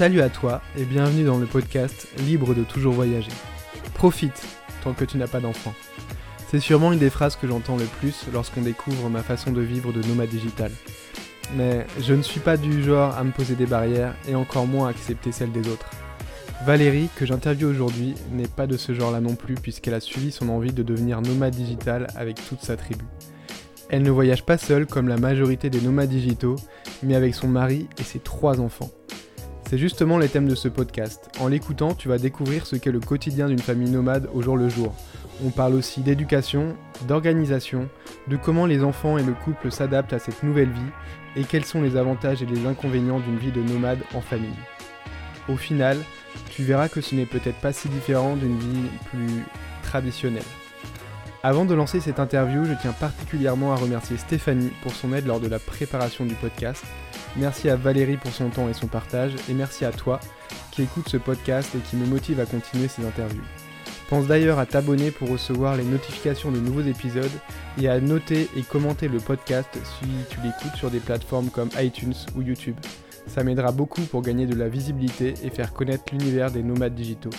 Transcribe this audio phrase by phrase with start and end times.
[0.00, 3.30] Salut à toi et bienvenue dans le podcast Libre de toujours voyager.
[3.92, 4.46] Profite
[4.82, 5.74] tant que tu n'as pas d'enfant.
[6.50, 9.92] C'est sûrement une des phrases que j'entends le plus lorsqu'on découvre ma façon de vivre
[9.92, 10.72] de nomade digital.
[11.54, 14.86] Mais je ne suis pas du genre à me poser des barrières et encore moins
[14.86, 15.90] à accepter celles des autres.
[16.64, 20.50] Valérie, que j'interviewe aujourd'hui, n'est pas de ce genre-là non plus puisqu'elle a suivi son
[20.50, 23.04] envie de devenir nomade digital avec toute sa tribu.
[23.88, 26.56] Elle ne voyage pas seule comme la majorité des nomades digitaux,
[27.02, 28.90] mais avec son mari et ses trois enfants.
[29.70, 31.30] C'est justement les thèmes de ce podcast.
[31.40, 34.68] En l'écoutant, tu vas découvrir ce qu'est le quotidien d'une famille nomade au jour le
[34.68, 34.94] jour.
[35.42, 36.76] On parle aussi d'éducation,
[37.08, 37.88] d'organisation,
[38.28, 41.80] de comment les enfants et le couple s'adaptent à cette nouvelle vie et quels sont
[41.80, 44.50] les avantages et les inconvénients d'une vie de nomade en famille.
[45.48, 45.96] Au final,
[46.50, 49.44] tu verras que ce n'est peut-être pas si différent d'une vie plus
[49.82, 50.42] traditionnelle.
[51.42, 55.40] Avant de lancer cette interview, je tiens particulièrement à remercier Stéphanie pour son aide lors
[55.40, 56.84] de la préparation du podcast
[57.36, 60.18] Merci à Valérie pour son temps et son partage, et merci à toi
[60.72, 63.42] qui écoute ce podcast et qui me motive à continuer ces interviews.
[64.08, 67.30] Pense d'ailleurs à t'abonner pour recevoir les notifications de nouveaux épisodes
[67.80, 72.14] et à noter et commenter le podcast si tu l'écoutes sur des plateformes comme iTunes
[72.34, 72.76] ou YouTube.
[73.26, 77.30] Ça m'aidera beaucoup pour gagner de la visibilité et faire connaître l'univers des nomades digitaux.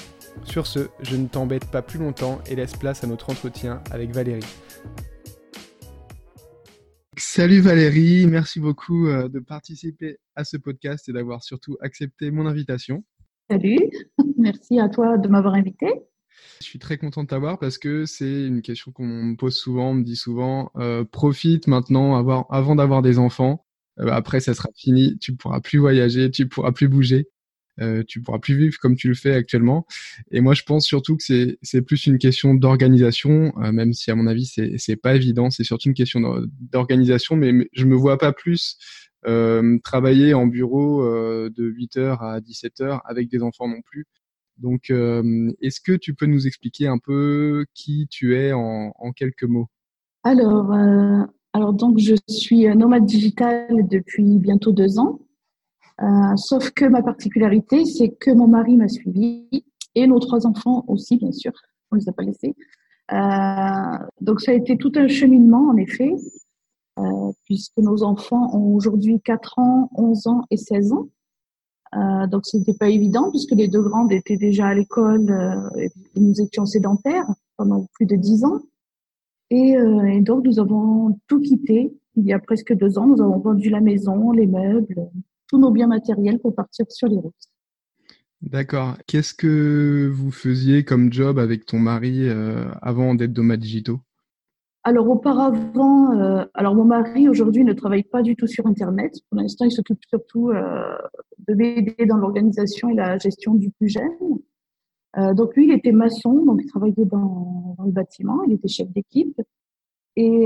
[0.44, 4.12] Sur ce, je ne t'embête pas plus longtemps et laisse place à notre entretien avec
[4.12, 4.46] Valérie.
[7.18, 12.46] Salut Valérie, merci beaucoup euh, de participer à ce podcast et d'avoir surtout accepté mon
[12.46, 13.04] invitation.
[13.50, 13.78] Salut,
[14.38, 15.88] merci à toi de m'avoir invité.
[16.60, 19.90] Je suis très content de t'avoir parce que c'est une question qu'on me pose souvent,
[19.90, 22.16] on me dit souvent, euh, profite maintenant
[22.50, 23.66] avant d'avoir des enfants.
[24.00, 27.28] Euh, après, ça sera fini, tu pourras plus voyager, tu pourras plus bouger.
[27.80, 29.86] Euh, tu pourras plus vivre comme tu le fais actuellement.
[30.32, 31.24] Et moi, je pense surtout que
[31.62, 35.50] c'est plus une question d'organisation, euh, même si à mon avis c'est pas évident.
[35.50, 36.22] C'est surtout une question
[36.60, 38.78] d'organisation, mais, je me vois pas plus
[39.28, 44.06] euh, travailler en bureau de 8h à 17h avec des enfants non plus.
[44.58, 44.92] Donc,
[45.62, 49.68] est-ce que tu peux nous expliquer un peu qui tu es en, en quelques mots?
[50.24, 50.72] Alors,
[51.54, 55.20] alors donc je suis nomade digital depuis bientôt deux ans.
[56.02, 59.48] Euh, sauf que ma particularité, c'est que mon mari m'a suivi
[59.94, 61.52] et nos trois enfants aussi, bien sûr.
[61.92, 62.56] On les a pas laissés.
[63.12, 66.16] Euh, donc ça a été tout un cheminement, en effet,
[66.98, 71.08] euh, puisque nos enfants ont aujourd'hui 4 ans, 11 ans et 16 ans.
[71.94, 75.82] Euh, donc c'était pas évident puisque les deux grandes étaient déjà à l'école euh,
[76.16, 78.62] et nous étions sédentaires pendant plus de 10 ans.
[79.52, 83.06] Et, euh, et, donc nous avons tout quitté il y a presque deux ans.
[83.06, 85.10] Nous avons vendu la maison, les meubles,
[85.48, 87.36] tous nos biens matériels pour partir sur les routes.
[88.42, 88.98] D'accord.
[89.08, 94.00] Qu'est-ce que vous faisiez comme job avec ton mari euh, avant d'être nomade digitaux
[94.84, 99.14] Alors auparavant, euh, alors mon mari aujourd'hui ne travaille pas du tout sur Internet.
[99.30, 104.40] Pour l'instant, il s'occupe surtout de m'aider dans l'organisation et la gestion du plus jeune.
[105.16, 108.90] Donc lui, il était maçon, donc il travaillait dans, dans le bâtiment, il était chef
[108.92, 109.40] d'équipe.
[110.16, 110.46] Et,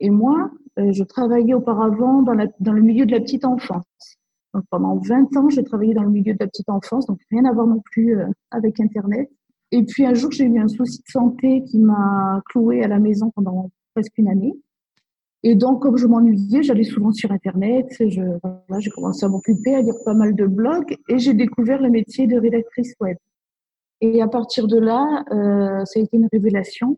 [0.00, 3.84] et moi, euh, je travaillais auparavant dans, la, dans le milieu de la petite enfance.
[4.52, 7.44] Donc pendant 20 ans, j'ai travaillé dans le milieu de la petite enfance, donc rien
[7.44, 9.30] à voir non plus euh, avec Internet.
[9.72, 12.98] Et puis un jour, j'ai eu un souci de santé qui m'a cloué à la
[12.98, 14.54] maison pendant presque une année.
[15.42, 17.86] Et donc, comme je m'ennuyais, j'allais souvent sur Internet.
[18.00, 21.80] Je, voilà, j'ai commencé à m'occuper, à lire pas mal de blogs, et j'ai découvert
[21.80, 23.16] le métier de rédactrice web.
[24.00, 26.96] Et à partir de là, euh, ça a été une révélation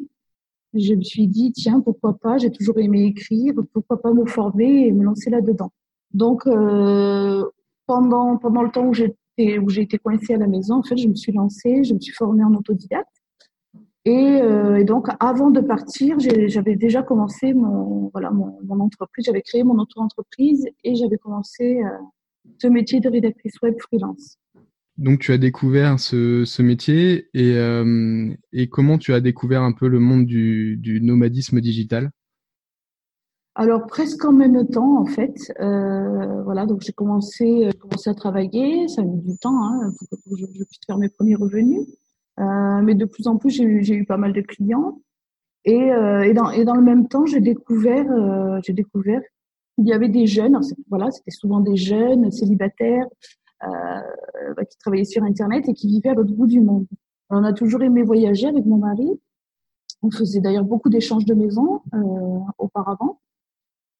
[0.74, 4.86] je me suis dit, tiens, pourquoi pas, j'ai toujours aimé écrire, pourquoi pas me former
[4.86, 5.72] et me lancer là-dedans.
[6.12, 7.44] Donc, euh,
[7.86, 10.96] pendant, pendant le temps où j'étais, où j'ai été coincée à la maison, en fait,
[10.96, 13.08] je me suis lancée, je me suis formée en autodidacte.
[14.04, 19.26] Et, euh, et donc, avant de partir, j'avais déjà commencé mon, voilà, mon, mon entreprise,
[19.26, 21.88] j'avais créé mon auto-entreprise et j'avais commencé euh,
[22.58, 24.38] ce métier de rédactrice web freelance.
[24.98, 29.72] Donc tu as découvert ce, ce métier et, euh, et, comment tu as découvert un
[29.72, 32.10] peu le monde du, du nomadisme digital?
[33.54, 35.52] Alors presque en même temps en fait.
[35.60, 39.92] Euh, voilà, donc j'ai commencé, euh, commencé à travailler, ça a mis du temps hein,
[39.98, 41.86] pour que je, puisse faire mes premiers revenus.
[42.40, 45.00] Euh, mais de plus en plus j'ai eu, eu pas mal de clients
[45.64, 49.20] et, euh, et, dans, et dans le même temps j'ai découvert, euh, j'ai découvert
[49.76, 50.58] qu'il y avait des jeunes.
[50.88, 53.06] voilà, c'était souvent des jeunes célibataires
[53.64, 56.86] euh, bah, qui travaillait sur Internet et qui vivait à l'autre bout du monde.
[57.30, 59.08] On a toujours aimé voyager avec mon mari.
[60.02, 63.20] On faisait d'ailleurs beaucoup d'échanges de maisons euh, auparavant.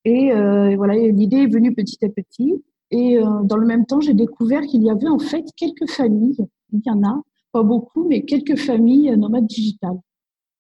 [0.05, 2.63] Et, euh, voilà, l'idée est venue petit à petit.
[2.91, 6.39] Et euh, dans le même temps, j'ai découvert qu'il y avait en fait quelques familles,
[6.73, 7.21] il y en a,
[7.53, 9.99] pas beaucoup, mais quelques familles nomades digitales.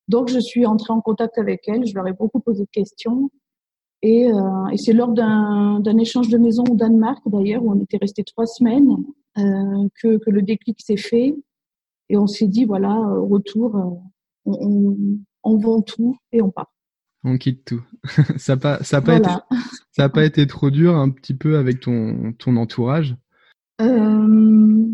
[0.08, 1.86] Donc, je suis entrée en contact avec elle.
[1.86, 3.30] Je leur ai beaucoup posé de questions.
[4.02, 7.98] Et, euh, et c'est lors d'un échange de maison au Danemark, d'ailleurs, où on était
[8.00, 8.96] resté trois semaines,
[9.38, 11.36] euh, que, que, le déclic s'est fait.
[12.08, 13.74] Et on s'est dit, voilà, au retour,
[14.44, 14.96] on, on,
[15.42, 16.72] on, vend tout et on part.
[17.24, 17.82] On quitte tout.
[18.36, 19.30] ça n'a pas, ça pas, été,
[19.90, 23.16] ça a pas été trop dur un petit peu avec ton, ton entourage?
[23.80, 24.86] Euh,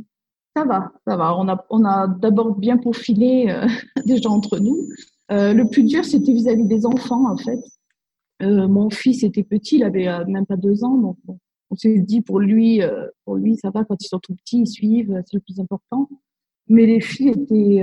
[0.56, 1.36] Ça va, ça va.
[1.36, 3.66] On a, on a d'abord bien profilé euh,
[4.06, 4.88] déjà entre nous.
[5.30, 7.60] Euh, le plus dur, c'était vis-à-vis des enfants, en fait.
[8.42, 11.16] Euh, mon fils était petit, il avait euh, même pas deux ans, donc
[11.70, 14.60] on s'est dit pour lui, euh, pour lui ça va quand ils sont tout petits,
[14.60, 16.08] ils suivent, c'est le plus important.
[16.68, 17.82] Mais les filles étaient,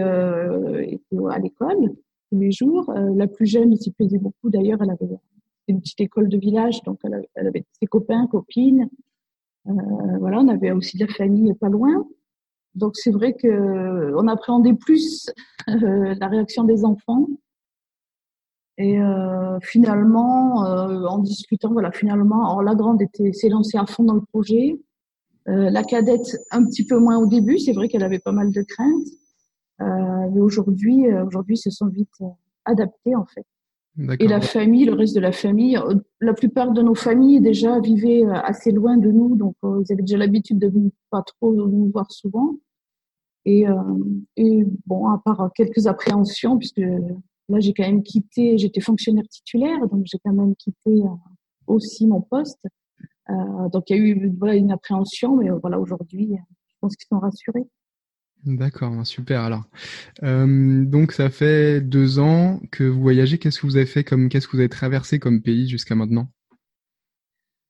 [0.91, 1.93] étaient à l'école
[2.31, 2.91] tous les jours.
[2.91, 4.49] la plus jeune s'y plaisait beaucoup.
[4.49, 5.19] D'ailleurs, elle avait
[5.67, 8.89] une petite école de village, donc elle avait, elle avait ses copains, copines.
[9.65, 12.07] voilà, on avait aussi de la famille pas loin.
[12.73, 15.29] Donc c'est vrai que on appréhendait plus
[15.67, 17.27] la réaction des enfants
[18.81, 23.85] et euh, finalement, euh, en discutant, voilà, finalement, alors la grande était s'est lancée à
[23.85, 24.81] fond dans le projet.
[25.47, 28.51] Euh, la cadette un petit peu moins au début, c'est vrai qu'elle avait pas mal
[28.51, 29.07] de craintes,
[30.33, 32.09] mais aujourd'hui, aujourd'hui, se sont vite
[32.65, 33.45] adaptés en fait.
[34.19, 35.77] Et la famille, le reste de la famille,
[36.21, 40.17] la plupart de nos familles déjà vivaient assez loin de nous, donc ils avaient déjà
[40.17, 42.55] l'habitude de ne pas trop nous voir souvent.
[43.45, 43.65] Et,
[44.37, 46.81] et bon, à part quelques appréhensions, puisque
[47.51, 51.09] Là, j'ai quand même quitté, j'étais fonctionnaire titulaire, donc j'ai quand même quitté euh,
[51.67, 52.65] aussi mon poste.
[53.29, 56.29] Euh, donc il y a eu voilà, une appréhension, mais voilà, aujourd'hui,
[56.69, 57.67] je pense qu'ils sont rassurés.
[58.45, 59.41] D'accord, ben, super.
[59.41, 59.63] Alors,
[60.23, 63.37] euh, donc ça fait deux ans que vous voyagez.
[63.37, 66.27] Qu'est-ce que vous avez fait comme, qu'est-ce que vous avez traversé comme pays jusqu'à maintenant?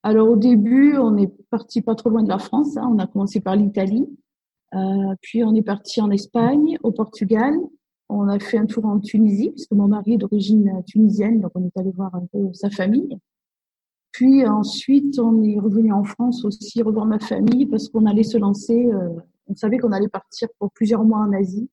[0.02, 2.76] Alors au début, on est parti pas trop loin de la France.
[2.76, 2.88] Hein.
[2.90, 4.06] On a commencé par l'Italie,
[4.74, 7.54] euh, puis on est parti en Espagne, au Portugal,
[8.12, 11.64] on a fait un tour en Tunisie, puisque mon mari est d'origine tunisienne, donc on
[11.64, 13.18] est allé voir un peu sa famille.
[14.12, 18.36] Puis ensuite, on est revenu en France aussi, revoir ma famille, parce qu'on allait se
[18.36, 19.08] lancer, euh,
[19.46, 21.70] on savait qu'on allait partir pour plusieurs mois en Asie.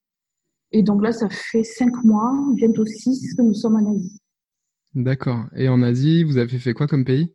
[0.72, 4.18] Et donc là, ça fait cinq mois, bientôt six, que nous sommes en Asie.
[4.94, 5.44] D'accord.
[5.54, 7.34] Et en Asie, vous avez fait quoi comme pays?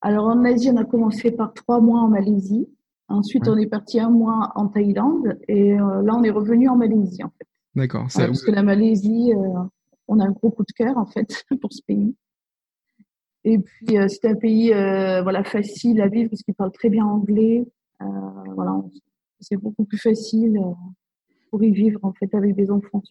[0.00, 2.68] Alors en Asie, on a commencé par trois mois en Malaisie.
[3.08, 5.38] Ensuite, on est parti un mois en Thaïlande.
[5.48, 7.48] Et euh, là, on est revenu en Malaisie, en fait.
[7.74, 8.08] D'accord.
[8.14, 9.62] parce que la Malaisie, euh,
[10.08, 12.14] on a un gros coup de cœur en fait pour ce pays.
[13.44, 16.90] Et puis euh, c'est un pays euh, voilà facile à vivre parce qu'il parle très
[16.90, 17.66] bien anglais.
[18.54, 18.82] voilà,
[19.40, 20.60] c'est beaucoup plus facile
[21.50, 23.02] pour y vivre en fait avec des enfants.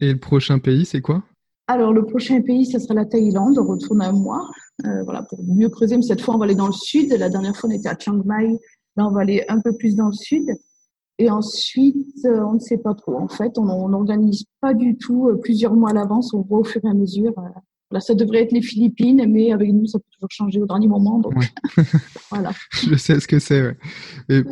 [0.00, 1.22] Et le prochain pays, c'est quoi?
[1.66, 3.56] Alors, le prochain pays, ça sera la Thaïlande.
[3.56, 4.50] On retourne à moi,
[5.04, 5.96] voilà, pour mieux creuser.
[5.96, 7.12] Mais cette fois, on va aller dans le sud.
[7.12, 8.58] La dernière fois, on était à Chiang Mai.
[8.96, 10.50] Là, on va aller un peu plus dans le sud.
[11.20, 13.14] Et ensuite, euh, on ne sait pas trop.
[13.18, 16.32] En fait, on n'organise pas du tout euh, plusieurs mois à l'avance.
[16.32, 17.38] On voit au fur et à mesure.
[17.38, 20.66] Euh, là, ça devrait être les Philippines, mais avec nous, ça peut toujours changer au
[20.66, 21.18] dernier moment.
[21.18, 21.34] Donc,
[22.30, 22.52] voilà.
[22.72, 23.60] Je sais ce que c'est.
[23.60, 23.76] Ouais.
[24.30, 24.42] Et,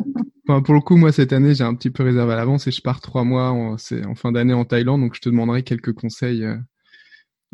[0.47, 2.71] enfin, pour le coup, moi, cette année, j'ai un petit peu réservé à l'avance et
[2.71, 5.01] je pars trois mois en, en fin d'année en Thaïlande.
[5.01, 6.45] Donc, je te demanderai quelques conseils.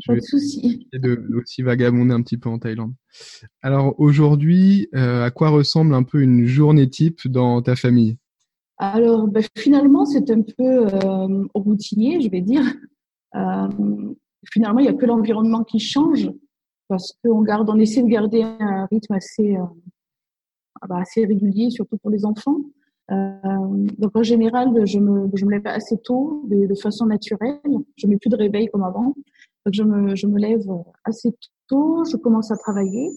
[0.05, 0.89] pas de souci.
[0.91, 2.91] Et de, aussi vagabonder un petit peu en Thaïlande.
[3.61, 8.17] Alors, aujourd'hui, à quoi ressemble un peu une journée type dans ta famille?
[8.77, 12.63] Alors, ben, finalement, c'est un peu euh, routinier, je vais dire.
[13.35, 14.13] Euh,
[14.51, 16.29] finalement, il n'y a que l'environnement qui change
[16.87, 19.63] parce qu'on garde, on essaie de garder un rythme assez, euh,
[20.81, 22.57] ah bah, assez régulier, surtout pour les enfants.
[23.11, 27.59] Euh, donc, en général, je me, je me lève assez tôt, de, de façon naturelle.
[27.95, 29.15] Je mets plus de réveil comme avant.
[29.65, 30.67] Donc, je me, je me lève
[31.03, 31.33] assez
[31.67, 33.09] tôt, je commence à travailler.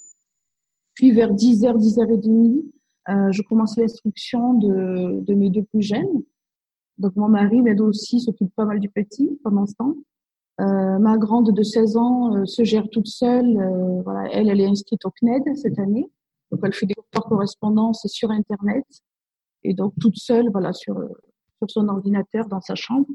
[0.95, 2.63] Puis, vers 10h, 10h30,
[3.09, 6.23] euh, je commence l'instruction de, de mes deux plus jeunes.
[6.99, 9.95] Donc mon mari m'aide aussi, s'occupe pas mal du petit pendant ce temps.
[10.61, 13.57] Euh, ma grande de 16 ans euh, se gère toute seule.
[14.05, 16.11] Voilà, elle, elle est inscrite au CNED cette année.
[16.51, 18.85] Donc elle fait des cours par correspondance sur Internet.
[19.63, 20.97] Et donc toute seule, voilà, sur,
[21.59, 23.07] sur son ordinateur dans sa chambre.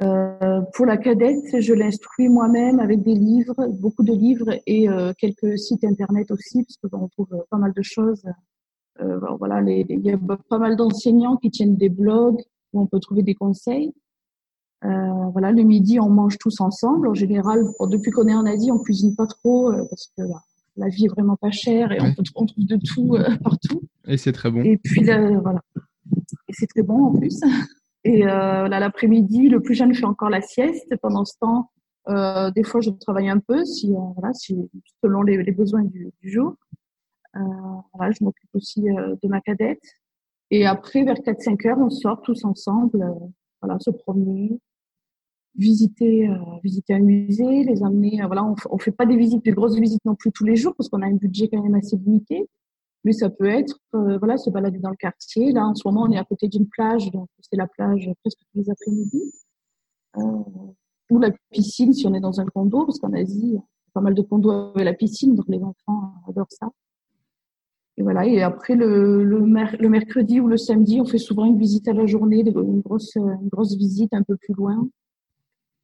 [0.00, 4.88] Pour la cadette, je l'instruis moi-même avec des livres, beaucoup de livres et
[5.18, 8.24] quelques sites internet aussi, parce qu'on trouve pas mal de choses
[9.00, 12.40] euh, voilà, les, il y a pas mal d'enseignants qui tiennent des blogs
[12.72, 13.92] où on peut trouver des conseils.
[14.84, 17.08] Euh, voilà, le midi, on mange tous ensemble.
[17.08, 20.22] En général, depuis qu'on est en Asie, on cuisine pas trop euh, parce que
[20.76, 23.82] la vie est vraiment pas chère et on, peut, on trouve de tout partout.
[24.06, 24.62] Et c'est très bon.
[24.62, 25.60] Et puis là, voilà,
[26.48, 27.40] et c'est très bon en plus.
[28.06, 30.94] Et là, l'après-midi, le plus jeune fait encore la sieste.
[31.00, 31.70] Pendant ce temps,
[32.54, 34.58] des fois, je travaille un peu, si voilà, si,
[35.02, 36.54] selon les, les besoins du, du jour.
[37.36, 37.40] Euh,
[37.94, 39.82] voilà, je m'occupe aussi euh, de ma cadette.
[40.50, 43.26] Et après, vers 4-5 heures, on sort tous ensemble, euh,
[43.62, 44.60] voilà, se promener.
[45.56, 48.20] visiter, euh, visiter un musée, les amener.
[48.26, 50.74] Voilà, on, on fait pas des visites, de grosses visites non plus tous les jours
[50.76, 52.48] parce qu'on a un budget quand même assez limité.
[53.04, 55.52] Mais ça peut être, euh, voilà, se balader dans le quartier.
[55.52, 58.38] Là, en ce moment, on est à côté d'une plage, donc c'est la plage presque
[58.40, 59.22] tous les après-midi.
[61.10, 63.58] ou la piscine si on est dans un condo, parce qu'en Asie,
[63.92, 66.70] pas mal de condos avec la piscine, donc les enfants adorent ça.
[67.96, 68.26] Et voilà.
[68.26, 71.92] Et après le, le, le, mercredi ou le samedi, on fait souvent une visite à
[71.92, 74.88] la journée, une grosse, une grosse visite un peu plus loin.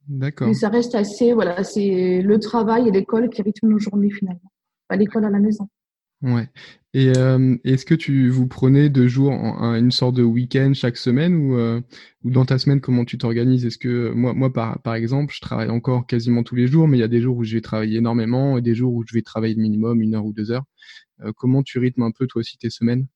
[0.07, 0.47] D'accord.
[0.47, 4.51] Mais ça reste assez, voilà, c'est le travail et l'école qui rythment nos journées finalement.
[4.87, 5.69] Pas l'école à la maison.
[6.21, 6.47] Ouais.
[6.93, 10.97] Et euh, est-ce que tu vous prenez deux jours, en, une sorte de week-end chaque
[10.97, 11.81] semaine ou, euh,
[12.23, 13.65] ou dans ta semaine comment tu t'organises?
[13.65, 16.97] Est-ce que moi, moi par, par exemple, je travaille encore quasiment tous les jours, mais
[16.97, 19.13] il y a des jours où je vais travailler énormément et des jours où je
[19.15, 20.65] vais travailler le minimum une heure ou deux heures.
[21.23, 23.07] Euh, comment tu rythmes un peu toi aussi tes semaines?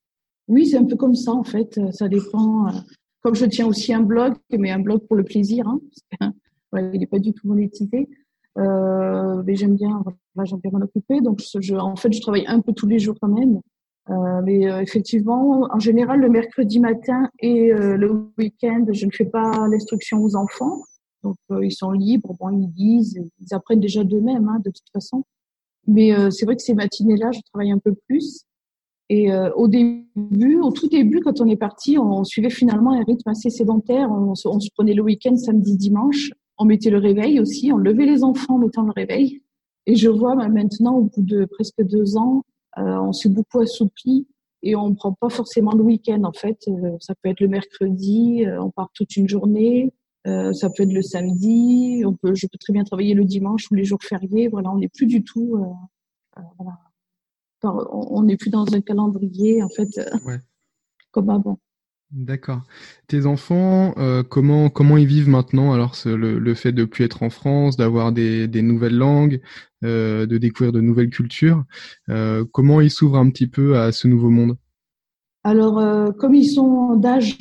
[0.47, 1.79] Oui, c'est un peu comme ça en fait.
[1.91, 2.71] Ça dépend.
[3.21, 5.67] Comme je tiens aussi un blog, mais un blog pour le plaisir.
[5.67, 6.33] Hein,
[6.93, 8.07] il n'est pas du tout monétisé.
[8.57, 10.03] Euh, mais j'aime bien,
[10.43, 11.21] j'aime bien m'en occuper.
[11.21, 11.41] Donc,
[11.77, 13.59] en fait, je travaille un peu tous les jours quand même.
[14.09, 19.11] Euh, mais euh, effectivement, en général, le mercredi matin et euh, le week-end, je ne
[19.11, 20.83] fais pas l'instruction aux enfants.
[21.23, 22.35] Donc, euh, ils sont libres.
[22.39, 25.23] Bon, ils lisent, ils apprennent déjà d'eux-mêmes, hein, de toute façon.
[25.87, 28.43] Mais c'est vrai que ces matinées-là, je travaille un peu plus.
[29.09, 33.29] Et au début, au tout début, quand on est parti, on, suivait finalement un rythme
[33.29, 34.09] assez sédentaire.
[34.11, 38.05] On, on se prenait le week-end, samedi, dimanche on mettait le réveil aussi, on levait
[38.05, 39.41] les enfants en mettant le réveil.
[39.85, 42.43] Et je vois maintenant, au bout de presque deux ans,
[42.77, 44.27] euh, on s'est beaucoup assoupli
[44.63, 46.57] et on prend pas forcément le week-end en fait.
[46.67, 49.93] Euh, ça peut être le mercredi, euh, on part toute une journée.
[50.25, 52.03] Ça peut être le samedi.
[52.05, 54.47] On peut, je peux très bien travailler le dimanche ou les jours fériés.
[54.47, 55.63] Voilà, on n'est plus du tout.
[56.57, 56.77] Voilà.
[57.63, 59.99] on n'est plus dans un calendrier en fait
[61.11, 61.59] comme avant.
[62.11, 62.61] D'accord.
[63.07, 67.23] Tes enfants, euh, comment comment ils vivent maintenant Alors le, le, fait de plus être
[67.23, 69.41] en France, d'avoir des, des nouvelles langues,
[69.83, 71.63] euh, de découvrir de nouvelles cultures,
[72.09, 74.55] euh, comment ils s'ouvrent un petit peu à ce nouveau monde?
[75.43, 77.37] Alors comme ils sont d'âge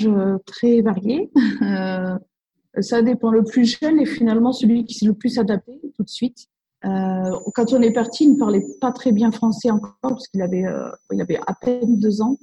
[0.47, 1.31] très variés,
[2.81, 3.31] ça dépend.
[3.31, 6.47] Le plus jeune est finalement celui qui s'est le plus adapté tout de suite.
[6.83, 10.64] quand on est parti, il ne parlait pas très bien français encore parce qu'il avait
[11.12, 12.37] il avait à peine deux ans.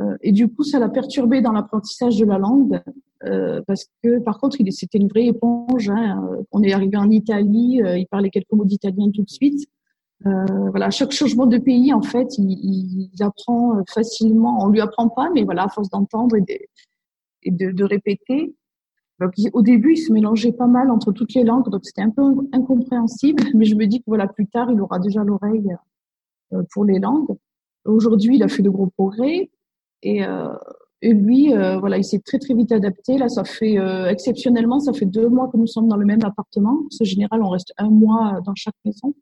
[0.00, 2.80] Euh, et du coup, ça l'a perturbé dans l'apprentissage de la langue,
[3.24, 5.88] euh, parce que par contre, il c'était une vraie éponge.
[5.88, 6.20] Hein.
[6.50, 9.68] On est arrivé en Italie, euh, il parlait quelques mots d'italien tout de suite.
[10.26, 14.64] Euh, voilà, chaque changement de pays, en fait, il, il, apprend facilement.
[14.64, 16.58] On lui apprend pas, mais voilà, à force d'entendre et, de,
[17.42, 18.54] et de, de, répéter.
[19.20, 22.10] Donc, au début, il se mélangeait pas mal entre toutes les langues, donc c'était un
[22.10, 23.42] peu incompréhensible.
[23.54, 25.76] Mais je me dis que voilà, plus tard, il aura déjà l'oreille
[26.72, 27.36] pour les langues.
[27.84, 29.50] Aujourd'hui, il a fait de gros progrès.
[30.02, 30.52] Et, euh,
[31.04, 33.18] et lui, euh, voilà, il s'est très très vite adapté.
[33.18, 36.24] Là, ça fait euh, exceptionnellement, ça fait deux mois que nous sommes dans le même
[36.24, 36.80] appartement.
[36.98, 39.14] En général, on reste un mois dans chaque maison.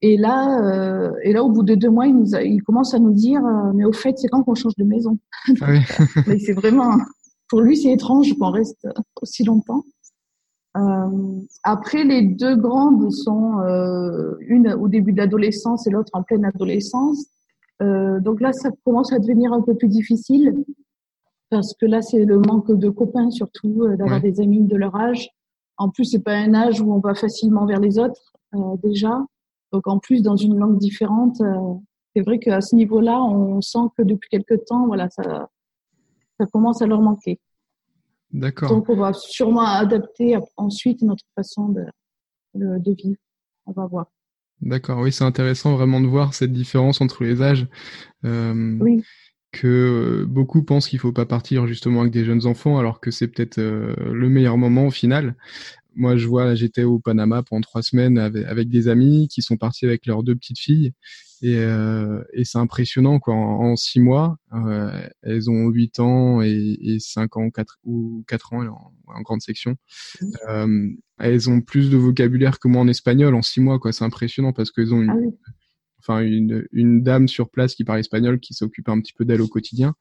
[0.00, 2.98] Et là, euh, et là, au bout de deux mois, il, nous il commence à
[2.98, 3.42] nous dire,
[3.74, 5.18] mais au fait, c'est quand qu'on change de maison
[5.60, 6.38] ah oui.
[6.38, 6.96] C'est vraiment,
[7.54, 8.88] pour lui, c'est étrange qu'on reste
[9.22, 9.84] aussi longtemps.
[10.76, 16.24] Euh, après, les deux grandes sont euh, une au début de l'adolescence et l'autre en
[16.24, 17.26] pleine adolescence.
[17.80, 20.64] Euh, donc là, ça commence à devenir un peu plus difficile
[21.48, 25.28] parce que là, c'est le manque de copains surtout, d'avoir des amis de leur âge.
[25.76, 28.32] En plus, c'est pas un âge où on va facilement vers les autres
[28.82, 29.24] déjà.
[29.70, 31.40] Donc en plus, dans une langue différente,
[32.16, 35.50] c'est vrai qu'à ce niveau-là, on sent que depuis quelque temps, voilà, ça,
[36.38, 37.38] ça commence à leur manquer.
[38.32, 38.68] D'accord.
[38.68, 41.84] Donc on va sûrement adapter ensuite notre façon de,
[42.54, 43.18] de, de vivre.
[43.66, 44.06] On va voir.
[44.60, 47.66] D'accord, oui, c'est intéressant vraiment de voir cette différence entre les âges.
[48.24, 49.02] Euh, oui.
[49.52, 49.66] Que
[50.22, 53.28] euh, beaucoup pensent qu'il faut pas partir justement avec des jeunes enfants, alors que c'est
[53.28, 55.36] peut-être euh, le meilleur moment au final.
[55.94, 59.56] Moi, je vois, j'étais au Panama pendant trois semaines avec, avec, des amis qui sont
[59.56, 60.92] partis avec leurs deux petites filles
[61.44, 63.34] et, euh, et c'est impressionnant quoi.
[63.34, 68.54] En, six mois, euh, elles ont 8 ans et, et 5 ans, 4 ou 4
[68.54, 69.76] ans en, en grande section.
[70.48, 73.92] Euh, elles ont plus de vocabulaire que moi en espagnol en six mois quoi.
[73.92, 75.48] C'est impressionnant parce qu'elles ont une, ah
[75.98, 79.42] enfin une, une dame sur place qui parle espagnol qui s'occupe un petit peu d'elles
[79.42, 79.94] au quotidien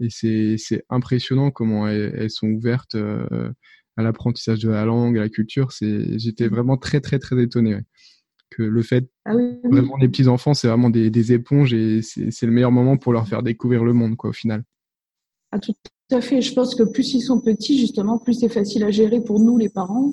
[0.00, 5.20] et c'est c'est impressionnant comment elles, elles sont ouvertes à l'apprentissage de la langue, à
[5.20, 5.70] la culture.
[5.70, 7.76] C'est j'étais vraiment très très très étonné.
[7.76, 7.84] Ouais
[8.50, 12.46] que le fait ah vraiment les petits enfants c'est vraiment des, des, éponges et c'est
[12.46, 14.64] le meilleur moment pour leur faire découvrir le monde quoi au final.
[15.50, 15.74] Ah, tout
[16.10, 16.40] à fait.
[16.40, 19.56] Je pense que plus ils sont petits justement, plus c'est facile à gérer pour nous
[19.56, 20.12] les parents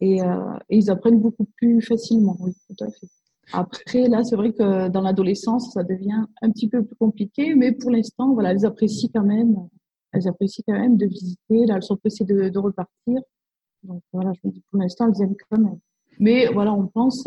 [0.00, 2.36] et, euh, et, ils apprennent beaucoup plus facilement.
[2.40, 3.08] Oui, tout à fait.
[3.52, 7.72] Après là c'est vrai que dans l'adolescence ça devient un petit peu plus compliqué, mais
[7.72, 9.56] pour l'instant voilà elles apprécient quand même.
[10.12, 11.66] Elles apprécient quand même de visiter.
[11.66, 13.20] Là elles sont pressées de, de repartir.
[13.82, 15.78] Donc voilà, je me dis pour l'instant, elles aiment quand même.
[16.18, 17.26] Mais voilà, on pense.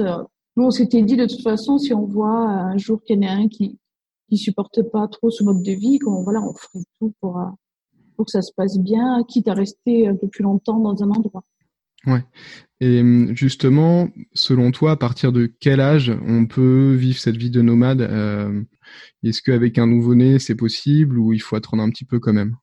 [0.55, 3.29] Nous, on s'était dit de toute façon, si on voit un jour qu'il y en
[3.29, 3.79] a un qui
[4.29, 7.45] qui supporte pas trop ce mode de vie, qu'on voilà, on ferait tout pour euh,
[8.15, 11.09] pour que ça se passe bien, quitte à rester un peu plus longtemps dans un
[11.09, 11.43] endroit.
[12.05, 12.23] Ouais.
[12.79, 17.49] Et hum, justement, selon toi, à partir de quel âge on peut vivre cette vie
[17.49, 18.61] de nomade euh,
[19.23, 22.55] Est-ce qu'avec un nouveau-né, c'est possible ou il faut attendre un petit peu quand même?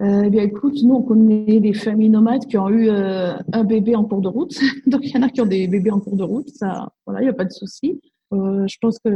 [0.00, 3.64] Euh, eh bien, écoute, nous, on connaît des familles nomades qui ont eu euh, un
[3.64, 4.58] bébé en cours de route.
[4.86, 6.48] Donc, il y en a qui ont des bébés en cours de route.
[6.48, 8.00] Ça, voilà, il n'y a pas de souci.
[8.32, 9.10] Euh, je pense que,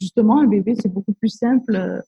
[0.00, 2.02] justement, un bébé, c'est beaucoup plus simple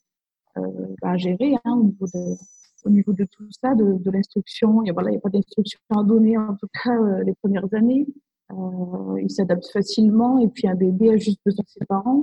[0.58, 0.61] euh,
[1.02, 2.37] à gérer hein, au, niveau de,
[2.84, 4.82] au niveau de tout ça, de, de l'instruction.
[4.82, 7.22] Il n'y a, voilà, il y a pas d'instruction à donner, en tout cas, euh,
[7.25, 8.06] les premières années.
[8.50, 10.38] Euh, il s'adapte facilement.
[10.38, 12.22] Et puis, un bébé a juste besoin de ses parents.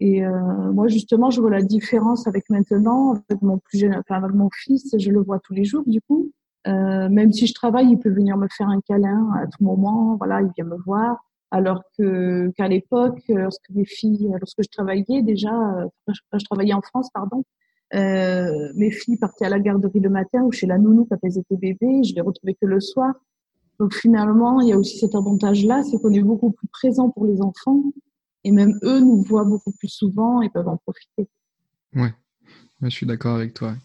[0.00, 4.22] Et euh, moi, justement, je vois la différence avec maintenant, avec mon plus jeune, enfin
[4.22, 6.30] avec mon fils, je le vois tous les jours, du coup.
[6.66, 10.16] Euh, même si je travaille, il peut venir me faire un câlin à tout moment.
[10.16, 11.18] Voilà, il vient me voir.
[11.50, 15.50] Alors que qu'à l'époque, lorsque mes filles, lorsque je travaillais déjà,
[16.06, 17.42] quand je travaillais en France, pardon,
[17.94, 21.38] euh, mes filles partaient à la garderie le matin ou chez la nounou quand elles
[21.38, 22.02] étaient bébés.
[22.04, 23.14] Je les retrouvais que le soir.
[23.80, 27.26] Donc finalement, il y a aussi cet avantage-là, c'est qu'on est beaucoup plus présent pour
[27.26, 27.82] les enfants
[28.48, 31.28] et même eux nous voient beaucoup plus souvent et peuvent en profiter.
[31.94, 32.12] Ouais.
[32.80, 33.76] je suis d'accord avec toi.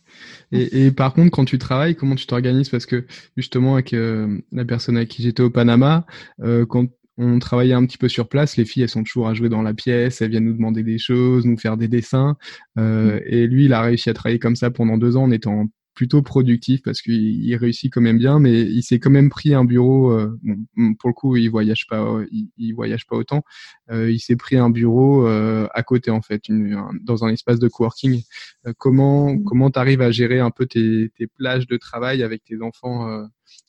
[0.54, 2.70] Et, et, par contre, quand tu travailles, comment tu t'organises?
[2.70, 3.06] Parce que
[3.36, 6.06] justement, avec euh, la personne avec qui j'étais au Panama,
[6.42, 9.34] euh, quand on travaillait un petit peu sur place, les filles, elles sont toujours à
[9.34, 12.38] jouer dans la pièce, elles viennent nous demander des choses, nous faire des dessins.
[12.80, 13.24] Euh, mmh.
[13.26, 16.22] Et lui, il a réussi à travailler comme ça pendant deux ans en étant plutôt
[16.22, 20.12] productif parce qu'il réussit quand même bien, mais il s'est quand même pris un bureau.
[20.12, 23.44] Euh, bon, pour le coup, il voyage pas, il, il voyage pas autant.
[23.92, 27.30] Euh, il s'est pris un bureau euh, à côté en fait, une, un, dans un
[27.30, 28.22] espace de coworking.
[28.66, 29.44] Euh, comment mmh.
[29.44, 33.26] comment t'arrives à gérer un peu tes, tes, plages de travail avec tes enfants euh,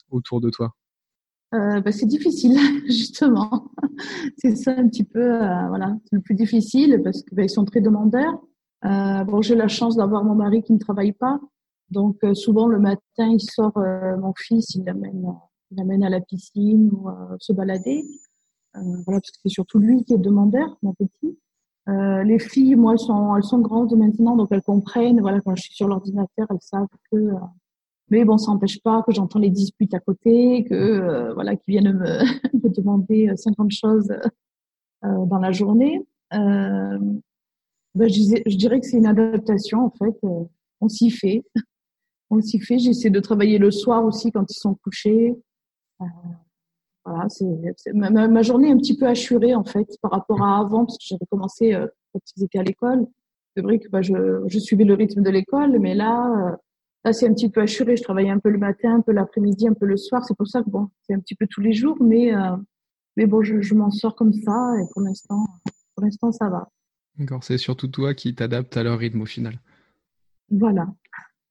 [0.09, 0.73] autour de toi?
[1.51, 3.71] Bah, c'est difficile justement.
[4.37, 5.37] c'est ça un petit peu,
[5.69, 8.41] voilà, c'est le plus difficile parce que bah, sont très demandeurs.
[8.83, 11.39] bon, j'ai la chance d'avoir mon mari qui ne travaille pas,
[11.89, 15.33] donc euh, souvent le matin, il sort euh, mon fils, il l'amène,
[15.71, 18.03] il l'amène à la piscine ou se balader.
[18.75, 21.37] Euh, voilà, parce que c'est surtout lui qui est demandeur, mon petit.
[21.87, 25.21] les filles, moi, elles sont, elles sont grandes maintenant, donc elles comprennent.
[25.21, 27.29] Voilà, quand je suis sur l'ordinateur, elles savent que.
[28.09, 31.93] mais bon, ça n'empêche pas que j'entends les disputes à côté, que voilà, qu'ils viennent
[31.93, 34.13] me, demander 50 choses
[35.03, 36.05] dans la journée.
[36.31, 40.19] Ben, je, dirais que c'est une adaptation en fait.
[40.81, 41.45] on s'y fait
[42.29, 42.79] on s'y fait.
[42.79, 45.35] J'essaie de travailler le soir aussi quand ils sont couchés.
[46.01, 46.05] Euh,
[47.05, 47.45] voilà, c'est
[47.93, 50.97] ma, ma, journée est un petit peu assurée en fait par rapport à avant parce
[50.97, 53.05] que j'avais commencé euh, quand ils étaient à l'école.
[53.55, 56.55] C'est vrai que bah, je, je, suivais le rythme de l'école, mais là, euh,
[57.05, 57.95] là c'est un petit peu assuré.
[57.95, 60.25] Je travaillais un peu le matin, un peu l'après-midi, un peu le soir.
[60.25, 62.57] C'est pour ça que bon, c'est un petit peu tous les jours, mais euh,
[63.17, 65.45] mais bon, je, je m'en sors comme ça et pour l'instant,
[65.93, 66.69] pour l'instant, ça va.
[67.17, 69.59] D'accord, c'est surtout toi qui t'adaptes à leur rythme au final.
[70.49, 70.87] Voilà,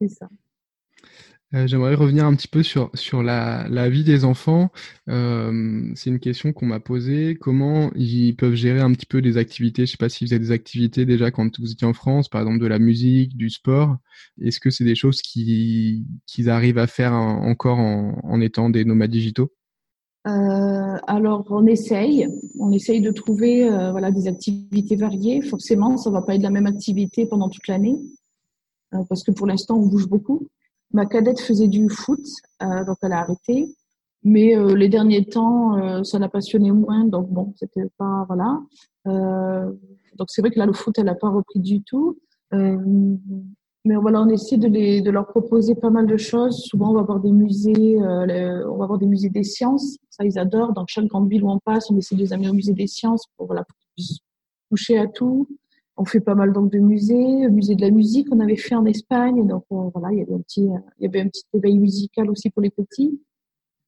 [0.01, 0.29] c'est ça.
[1.55, 4.71] Euh, j'aimerais revenir un petit peu sur, sur la, la vie des enfants.
[5.09, 7.37] Euh, c'est une question qu'on m'a posée.
[7.41, 9.87] Comment ils peuvent gérer un petit peu des activités?
[9.87, 12.41] Je ne sais pas s'ils faisaient des activités déjà quand vous étiez en France, par
[12.41, 13.99] exemple de la musique, du sport.
[14.41, 16.05] Est-ce que c'est des choses qu'ils
[16.49, 19.53] arrivent à faire encore en, étant des nomades digitaux?
[20.27, 22.27] Euh, alors on essaye,
[22.59, 25.41] on essaye de trouver voilà des activités variées.
[25.43, 27.97] Forcément, ça va pas être la même activité pendant toute l'année
[29.09, 30.49] parce que pour l'instant on bouge beaucoup.
[30.95, 32.25] Ma cadette faisait du foot,
[32.63, 33.75] euh, donc elle a arrêté.
[34.23, 38.63] Mais euh, les derniers temps, euh, ça l'a passionné moins, donc bon, c'était pas voilà.
[40.17, 42.17] Donc c'est vrai que là le foot, elle n'a pas repris du tout.
[43.87, 46.57] Mais voilà, on essaie de, les, de leur proposer pas mal de choses.
[46.63, 49.99] Souvent, on va avoir des musées, on va avoir des musées des sciences.
[50.09, 50.73] Ça, ils adorent.
[50.73, 52.87] Dans chaque grande ville où on passe, on essaie de les amener au musée des
[52.87, 53.77] sciences pour voilà, pour
[54.71, 55.49] toucher à tout.
[55.97, 58.85] On fait pas mal donc de musées, musée de la musique on avait fait en
[58.85, 60.63] Espagne, donc euh, voilà, il y avait un petit,
[60.99, 63.21] il y avait un petit éveil musical aussi pour les petits.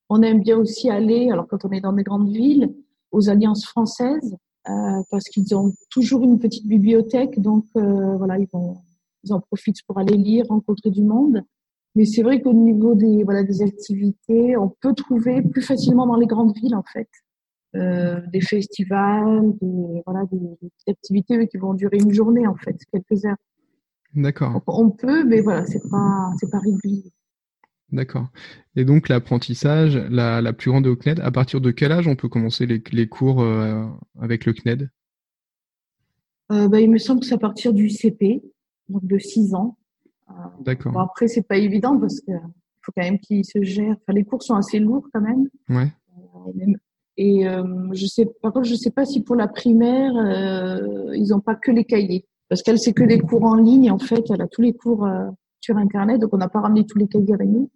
[0.09, 2.73] On aime bien aussi aller, alors quand on est dans des grandes villes,
[3.11, 4.37] aux alliances françaises,
[4.69, 8.77] euh, parce qu'ils ont toujours une petite bibliothèque, donc euh, voilà, ils, vont,
[9.25, 11.43] ils en profitent pour aller lire, rencontrer du monde.
[11.95, 16.17] Mais c'est vrai qu'au niveau des voilà des activités, on peut trouver plus facilement dans
[16.17, 17.09] les grandes villes en fait.
[17.75, 22.77] Euh, des festivals, des, voilà, des, des, activités qui vont durer une journée en fait,
[22.91, 23.37] quelques heures.
[24.15, 24.63] D'accord.
[24.67, 27.13] On peut, mais voilà, c'est pas, c'est pas régulier.
[27.93, 28.29] D'accord.
[28.77, 32.17] Et donc l'apprentissage, la, la plus grande au CNED, à partir de quel âge on
[32.17, 33.85] peut commencer les, les cours euh,
[34.21, 34.89] avec le CNED?
[36.53, 38.43] Euh, bah, Il me semble que c'est à partir du CP,
[38.89, 39.77] donc de 6 ans.
[40.61, 40.93] D'accord.
[40.93, 42.33] Bon, après, c'est pas évident parce que
[42.83, 43.97] faut quand même qu'ils se gèrent.
[44.03, 45.49] Enfin, les cours sont assez lourds quand même.
[45.69, 45.93] Ouais.
[47.19, 47.47] Et
[47.93, 50.13] je sais, par contre, je sais pas si pour la primaire,
[51.15, 53.91] ils ont pas que les cahiers, parce qu'elle c'est que des cours en ligne.
[53.91, 55.09] En fait, elle a tous les cours
[55.61, 57.71] sur Internet, donc on n'a pas ramené tous les cahiers avec nous.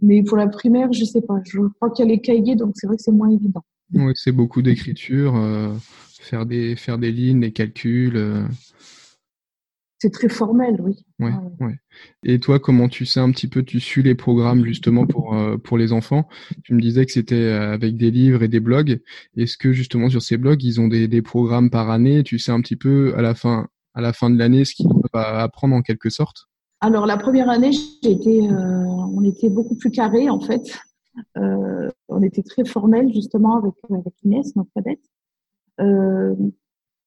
[0.00, 1.40] Mais pour la primaire, je sais pas.
[1.44, 3.62] Je crois qu'il y a les cahiers, donc c'est vrai que c'est moins évident.
[3.94, 5.72] Oui, c'est beaucoup d'écriture, euh,
[6.18, 8.16] faire des faire des lignes, des calculs.
[10.02, 10.08] Euh.
[10.08, 11.04] C'est très formel, oui.
[11.20, 11.76] Ouais, ouais.
[12.24, 15.56] Et toi, comment tu sais un petit peu, tu suis les programmes justement pour euh,
[15.56, 16.28] pour les enfants?
[16.64, 19.00] Tu me disais que c'était avec des livres et des blogs.
[19.36, 22.22] Est-ce que justement sur ces blogs, ils ont des, des programmes par année?
[22.22, 24.88] Tu sais un petit peu à la fin à la fin de l'année ce qu'ils
[24.88, 26.48] doivent apprendre en quelque sorte?
[26.80, 27.70] Alors la première année,
[28.02, 28.84] été, euh,
[29.14, 30.80] on était beaucoup plus carré en fait.
[31.36, 35.00] Euh, on était très formel justement avec, avec Inès, notre cadette.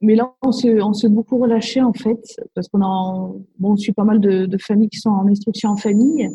[0.02, 2.22] Mais là, on s'est, on s'est beaucoup relâché en fait
[2.54, 5.70] parce qu'on a, bon, on suit pas mal de, de familles qui sont en instruction
[5.70, 6.30] en famille,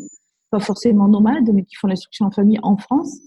[0.49, 3.19] pas forcément nomades, mais qui font l'instruction en famille en France.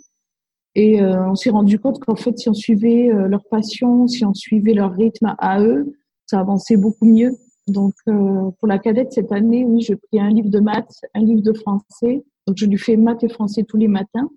[0.74, 4.24] Et euh, on s'est rendu compte qu'en fait, si on suivait euh, leur passion, si
[4.24, 5.94] on suivait leur rythme à eux,
[6.26, 7.32] ça avançait beaucoup mieux.
[7.68, 11.20] Donc, euh, pour la cadette cette année, oui, je pris un livre de maths, un
[11.20, 12.24] livre de français.
[12.46, 14.28] Donc, je lui fais maths et français tous les matins.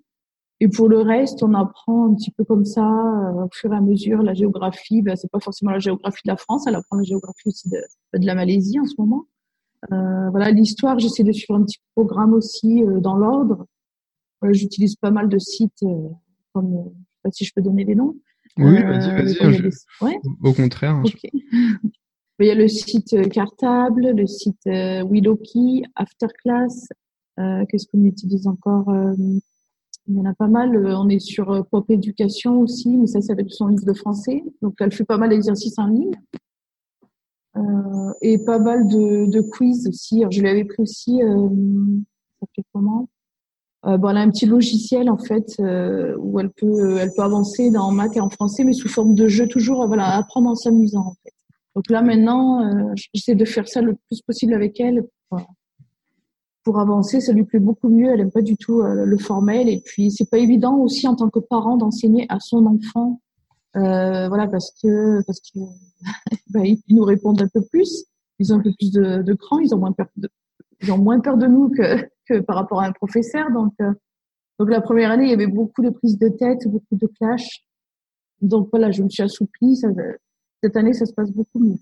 [0.60, 3.76] Et pour le reste, on apprend un petit peu comme ça, euh, au fur et
[3.76, 4.22] à mesure.
[4.22, 7.48] La géographie, ben, c'est pas forcément la géographie de la France, elle apprend la géographie
[7.48, 7.78] aussi de,
[8.18, 9.26] de la Malaisie en ce moment.
[9.92, 13.66] Euh, voilà, l'histoire, j'essaie de suivre un petit programme aussi euh, dans l'ordre.
[14.50, 16.08] J'utilise pas mal de sites, euh,
[16.52, 18.16] comme, je sais pas si je peux donner les noms.
[18.56, 19.70] Oui, vas-y, vas-y.
[20.00, 20.18] Ouais.
[20.42, 20.96] Au contraire.
[20.96, 21.30] Hein, okay.
[22.40, 26.88] Il y a le site euh, Cartable, le site euh, Widoki, Afterclass.
[27.40, 29.12] Euh, Qu'est-ce qu'on utilise encore euh,
[30.08, 30.76] Il y en a pas mal.
[30.86, 34.42] On est sur Pop Éducation aussi, mais ça, c'est avec son livre de français.
[34.62, 36.12] Donc, elle fait pas mal d'exercices en ligne.
[37.56, 40.20] Euh, et pas mal de, de quiz aussi.
[40.20, 41.48] Alors, je l'avais pris aussi, euh,
[42.40, 43.08] ça fait comment?
[43.86, 47.22] Euh, bon, elle a un petit logiciel en fait euh, où elle peut, elle peut
[47.22, 50.56] avancer dans maths et en français, mais sous forme de jeu, toujours voilà, apprendre en
[50.56, 51.32] s'amusant en fait.
[51.76, 55.06] Donc là maintenant, euh, j'essaie de faire ça le plus possible avec elle
[56.68, 57.20] pour, avancer.
[57.20, 58.10] Ça lui plaît beaucoup mieux.
[58.10, 59.68] Elle aime pas du tout euh, le formel.
[59.68, 63.20] Et puis c'est pas évident aussi en tant que parent d'enseigner à son enfant,
[63.76, 65.60] euh, voilà, parce que parce que
[66.50, 68.04] bah, ils nous répondent un peu plus.
[68.38, 69.58] Ils ont un peu plus de, de cran.
[69.60, 70.28] Ils ont moins peur de,
[70.82, 73.50] ils ont moins peur de nous que, que par rapport à un professeur.
[73.52, 73.74] Donc
[74.58, 77.64] donc la première année, il y avait beaucoup de prises de tête, beaucoup de clash.
[78.40, 79.76] Donc voilà, je me suis assouplie.
[80.62, 81.78] Cette année, ça se passe beaucoup mieux.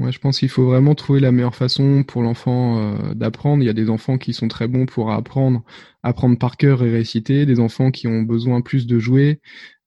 [0.00, 3.62] Ouais, je pense qu'il faut vraiment trouver la meilleure façon pour l'enfant euh, d'apprendre.
[3.62, 5.62] Il y a des enfants qui sont très bons pour apprendre,
[6.02, 9.40] apprendre par cœur et réciter, des enfants qui ont besoin plus de jouer.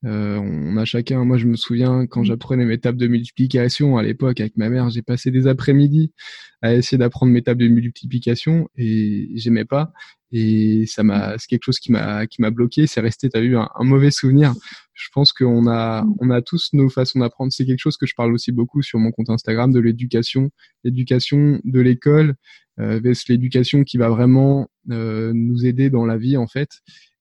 [0.05, 2.25] Euh, on a chacun, moi je me souviens quand mm.
[2.25, 6.13] j'apprenais mes tables de multiplication à l'époque avec ma mère, j'ai passé des après-midi
[6.61, 9.91] à essayer d'apprendre mes tables de multiplication et j'aimais pas
[10.31, 12.87] et ça m'a c'est quelque chose qui m'a qui m'a bloqué.
[12.87, 14.53] C'est resté tu as eu un, mauvais souvenir.
[14.93, 17.51] Je pense qu'on a on a tous nos façons d'apprendre.
[17.53, 20.51] C'est quelque chose que je parle aussi beaucoup sur mon compte Instagram de l'éducation
[20.83, 22.35] l'éducation de l'école
[22.79, 26.69] euh, l'éducation qui va vraiment euh, nous aider dans la vie en fait.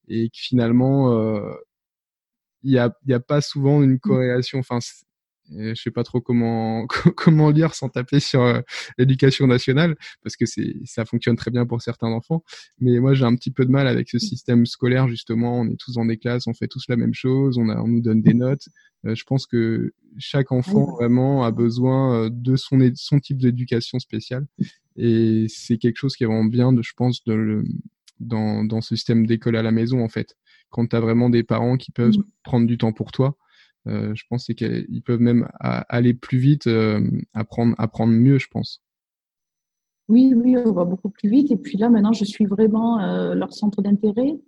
[0.09, 1.55] Et que finalement euh,
[2.63, 4.59] il y a il y a pas souvent une corrélation.
[4.59, 4.79] Enfin
[5.55, 8.61] je sais pas trop comment comment lire sans taper sur euh,
[8.99, 12.43] l'éducation nationale parce que c'est ça fonctionne très bien pour certains enfants.
[12.79, 15.61] Mais moi j'ai un petit peu de mal avec ce système scolaire justement.
[15.61, 17.89] On est tous dans des classes on fait tous la même chose on a on
[17.89, 18.69] nous donne des notes.
[19.07, 23.99] Euh, je pense que chaque enfant vraiment a besoin euh, de son son type d'éducation
[23.99, 24.47] spéciale.
[24.97, 27.65] Et c'est quelque chose qui est vraiment bien de je pense de le,
[28.19, 30.37] dans dans ce système d'école à la maison en fait.
[30.71, 32.25] Quand tu as vraiment des parents qui peuvent mmh.
[32.43, 33.37] prendre du temps pour toi
[33.87, 37.01] euh, je pense qu'ils peuvent même aller plus vite, euh,
[37.35, 38.83] apprendre, mieux, je pense.
[40.09, 41.51] Oui, oui, on va beaucoup plus vite.
[41.51, 44.39] Et puis là, maintenant, je suis vraiment euh, leur centre d'intérêt.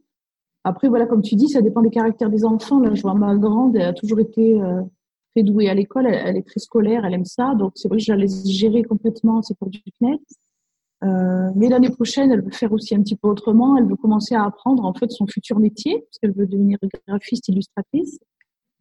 [0.64, 2.80] Après, voilà, comme tu dis, ça dépend des caractères des enfants.
[2.80, 4.60] Là, je vois ma grande, elle a toujours été
[5.34, 6.06] très douée à l'école.
[6.06, 7.54] Elle, est très scolaire, elle aime ça.
[7.54, 10.18] Donc, c'est vrai que je la laisse gérer complètement ses cours du CNET.
[11.02, 13.76] Mais l'année prochaine, elle veut faire aussi un petit peu autrement.
[13.78, 17.48] Elle veut commencer à apprendre en fait son futur métier, parce qu'elle veut devenir graphiste
[17.48, 18.18] illustratrice.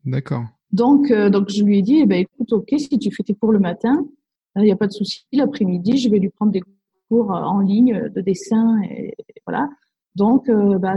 [0.07, 0.45] D'accord.
[0.71, 3.33] Donc, euh, donc je lui ai dit, eh ben, écoute, ok, si tu fais tes
[3.33, 4.05] cours le matin,
[4.55, 5.25] il n'y a pas de souci.
[5.33, 6.63] L'après-midi, je vais lui prendre des
[7.09, 9.15] cours euh, en ligne de dessin et,
[9.45, 9.69] voilà.
[10.15, 10.95] Donc, euh, bah,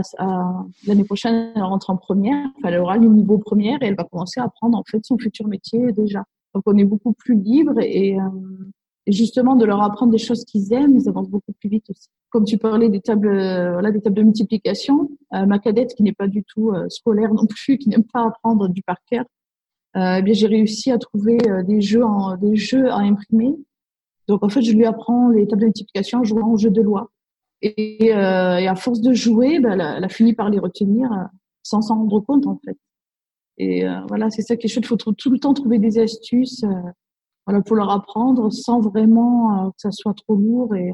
[0.87, 2.47] l'année prochaine, elle rentre en première.
[2.63, 5.47] Elle aura le niveau première et elle va commencer à apprendre en fait son futur
[5.47, 6.23] métier déjà.
[6.55, 8.17] Donc, on est beaucoup plus libre et,
[9.11, 12.07] et justement de leur apprendre des choses qu'ils aiment, ils avancent beaucoup plus vite aussi.
[12.29, 16.03] Comme tu parlais des tables, euh, voilà, des tables de multiplication, euh, ma cadette qui
[16.03, 19.25] n'est pas du tout euh, scolaire non plus, qui n'aime pas apprendre du par cœur,
[19.97, 23.53] eh bien j'ai réussi à trouver des jeux en, des jeux à imprimer.
[24.29, 26.81] Donc en fait, je lui apprends les tables de multiplication en jouant au jeu de
[26.81, 27.11] loi.
[27.61, 31.09] Et, à force de jouer, ben, elle, a, fini par les retenir
[31.63, 32.77] sans s'en rendre compte en fait.
[33.57, 34.85] Et voilà, c'est ça qui est chouette.
[34.85, 36.63] Il faut tout le temps trouver des astuces
[37.45, 40.93] voilà, pour leur apprendre sans vraiment que ça soit trop lourd et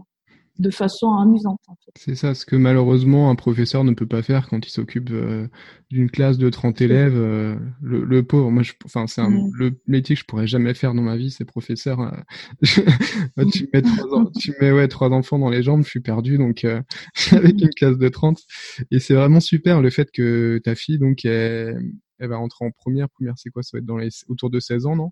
[0.59, 1.59] de façon amusante.
[1.67, 1.91] En fait.
[1.95, 5.47] C'est ça, ce que malheureusement un professeur ne peut pas faire quand il s'occupe euh,
[5.89, 7.15] d'une classe de 30 élèves.
[7.15, 9.21] Euh, le, pauvre, moi, je, enfin, c'est
[9.53, 11.99] le métier que je pourrais jamais faire dans ma vie, c'est professeur.
[12.01, 12.11] Euh,
[13.53, 16.65] tu mets trois, tu mets ouais trois enfants dans les jambes, je suis perdu donc
[17.31, 18.41] avec une classe de 30.
[18.91, 21.79] Et c'est vraiment super le fait que ta fille donc elle,
[22.19, 23.09] elle va rentrer en première.
[23.09, 23.63] Première, c'est quoi?
[23.63, 25.11] Ça va être dans les autour de 16 ans, non?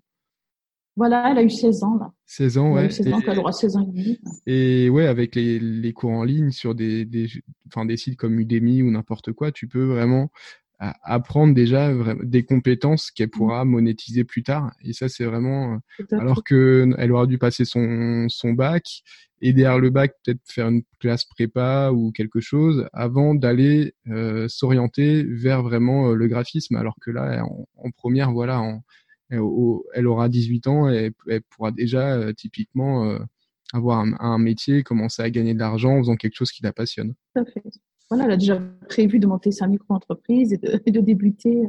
[0.96, 2.12] Voilà, elle a eu 16 ans là.
[2.24, 2.80] 16 ans, ouais.
[2.80, 4.20] Elle a eu 16 ans, et, elle aura 16 ans et demi.
[4.46, 7.28] Et ouais, avec les, les cours en ligne sur des, des,
[7.68, 10.30] enfin, des sites comme Udemy ou n'importe quoi, tu peux vraiment
[10.78, 11.90] apprendre déjà
[12.22, 13.30] des compétences qu'elle mmh.
[13.30, 14.72] pourra monétiser plus tard.
[14.82, 15.78] Et ça, c'est vraiment
[16.12, 19.02] alors que elle aura dû passer son, son bac
[19.40, 24.48] et derrière le bac peut-être faire une classe prépa ou quelque chose avant d'aller euh,
[24.48, 26.76] s'orienter vers vraiment euh, le graphisme.
[26.76, 28.82] Alors que là, en, en première, voilà, en,
[29.30, 33.18] elle aura 18 ans et elle pourra déjà euh, typiquement euh,
[33.72, 37.14] avoir un, métier, commencer à gagner de l'argent en faisant quelque chose qui la passionne.
[37.34, 37.62] Tout à fait.
[38.08, 41.66] Voilà, elle a déjà prévu de monter sa micro-entreprise et de, débuter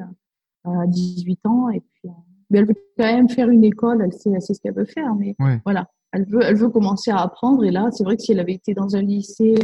[0.67, 1.69] euh, à 18 ans.
[1.69, 2.11] Et puis,
[2.49, 5.15] mais elle veut quand même faire une école, elle sait, ce qu'elle veut faire.
[5.15, 7.65] Mais voilà, elle veut, elle veut commencer à apprendre.
[7.65, 9.55] Et là, c'est vrai que si elle avait été dans un lycée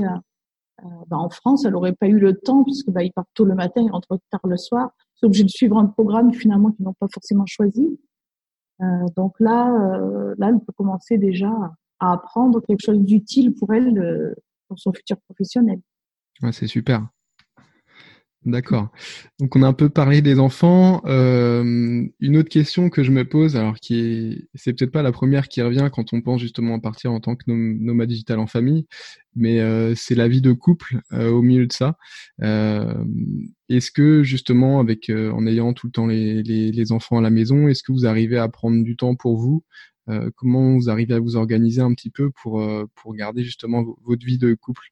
[1.07, 3.55] bah, en France, elle n'aurait pas eu le temps, puisque bah, ils partent tôt le
[3.55, 4.91] matin, ils rentrent tard le soir
[5.25, 7.99] obligé de suivre un programme finalement qu'ils n'ont pas forcément choisi.
[8.81, 11.51] Euh, donc là, euh, là, elle peut commencer déjà
[11.99, 14.35] à apprendre quelque chose d'utile pour elle, euh,
[14.67, 15.79] pour son futur professionnel.
[16.51, 17.07] C'est super.
[18.45, 18.89] D'accord.
[19.39, 21.01] Donc on a un peu parlé des enfants.
[21.05, 25.13] Euh, une autre question que je me pose, alors qui est, c'est peut-être pas la
[25.13, 28.47] première qui revient quand on pense justement à partir en tant que nomade digital en
[28.47, 28.85] famille,
[29.35, 31.95] mais euh, c'est la vie de couple euh, au milieu de ça.
[33.69, 37.29] est-ce que justement, avec en ayant tout le temps les, les, les enfants à la
[37.29, 39.63] maison, est-ce que vous arrivez à prendre du temps pour vous?
[40.35, 42.61] Comment vous arrivez à vous organiser un petit peu pour
[42.95, 44.91] pour garder justement votre vie de couple?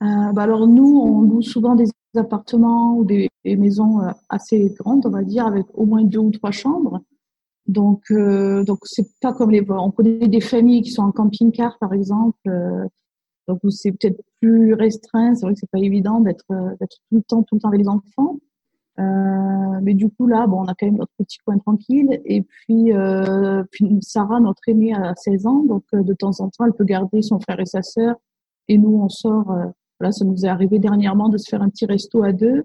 [0.00, 5.10] Bah alors nous, on loue souvent des appartements ou des, maisons euh, assez grandes, on
[5.10, 7.00] va dire, avec au moins deux ou trois chambres.
[7.66, 9.64] Donc, euh, donc c'est pas comme les.
[9.70, 12.38] On connaît des familles qui sont en camping-car, par exemple.
[12.46, 12.84] Euh,
[13.46, 15.34] donc c'est peut-être plus restreint.
[15.34, 16.46] C'est vrai que c'est pas évident d'être
[16.80, 18.38] d'être tout le temps tout le temps avec les enfants.
[18.98, 22.20] Euh, mais du coup là, bon, on a quand même notre petit coin tranquille.
[22.24, 26.64] Et puis, euh, puis Sarah, notre aînée, a 16 ans, donc de temps en temps,
[26.66, 28.16] elle peut garder son frère et sa sœur.
[28.68, 29.54] Et nous, on sort
[30.00, 32.64] Là, ça nous est arrivé dernièrement de se faire un petit resto à deux.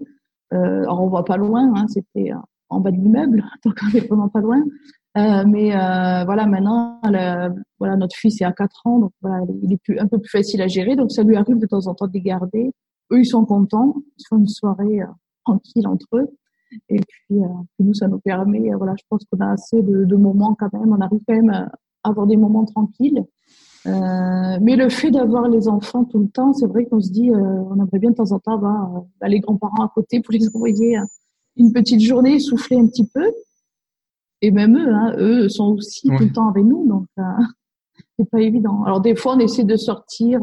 [0.52, 2.30] Euh, alors, on voit pas loin, hein, c'était
[2.68, 4.62] en bas de l'immeuble, donc on est vraiment pas loin.
[5.16, 7.00] Euh, mais euh, voilà, maintenant,
[7.78, 10.30] voilà, notre fils est à 4 ans, donc voilà, il est plus, un peu plus
[10.30, 10.96] facile à gérer.
[10.96, 12.72] Donc, ça lui arrive de temps en temps de les garder.
[13.12, 13.94] Eux, ils sont contents.
[14.18, 15.06] Ils font une soirée euh,
[15.44, 16.28] tranquille entre eux.
[16.88, 17.46] Et puis, euh,
[17.78, 20.72] nous, ça nous permet, euh, voilà, je pense qu'on a assez de, de, moments quand
[20.72, 20.92] même.
[20.92, 21.70] On arrive quand même à
[22.02, 23.24] avoir des moments tranquilles.
[23.86, 27.30] Euh, mais le fait d'avoir les enfants tout le temps, c'est vrai qu'on se dit,
[27.30, 30.32] euh, on aimerait bien de temps en temps avoir euh, les grands-parents à côté pour
[30.32, 30.98] les envoyer
[31.56, 33.30] une petite journée, souffler un petit peu.
[34.40, 37.06] Et même eux, hein, eux sont aussi tout le temps avec nous, donc
[38.18, 38.84] c'est pas évident.
[38.84, 40.40] Alors des fois, on essaie de sortir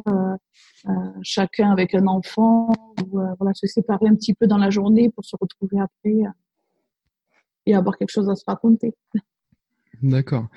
[1.21, 2.71] chacun avec un enfant,
[3.03, 6.23] ou voilà, se séparer un petit peu dans la journée pour se retrouver après
[7.67, 8.95] et avoir quelque chose à se raconter.
[10.01, 10.47] D'accord.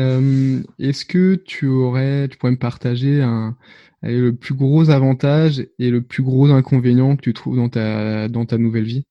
[0.00, 3.22] Euh, est-ce que tu aurais, tu pourrais me partager
[4.02, 8.46] le plus gros avantage et le plus gros inconvénient que tu trouves dans ta, dans
[8.46, 9.04] ta nouvelle vie?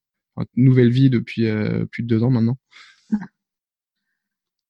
[0.55, 2.57] Nouvelle vie depuis euh, plus de deux ans maintenant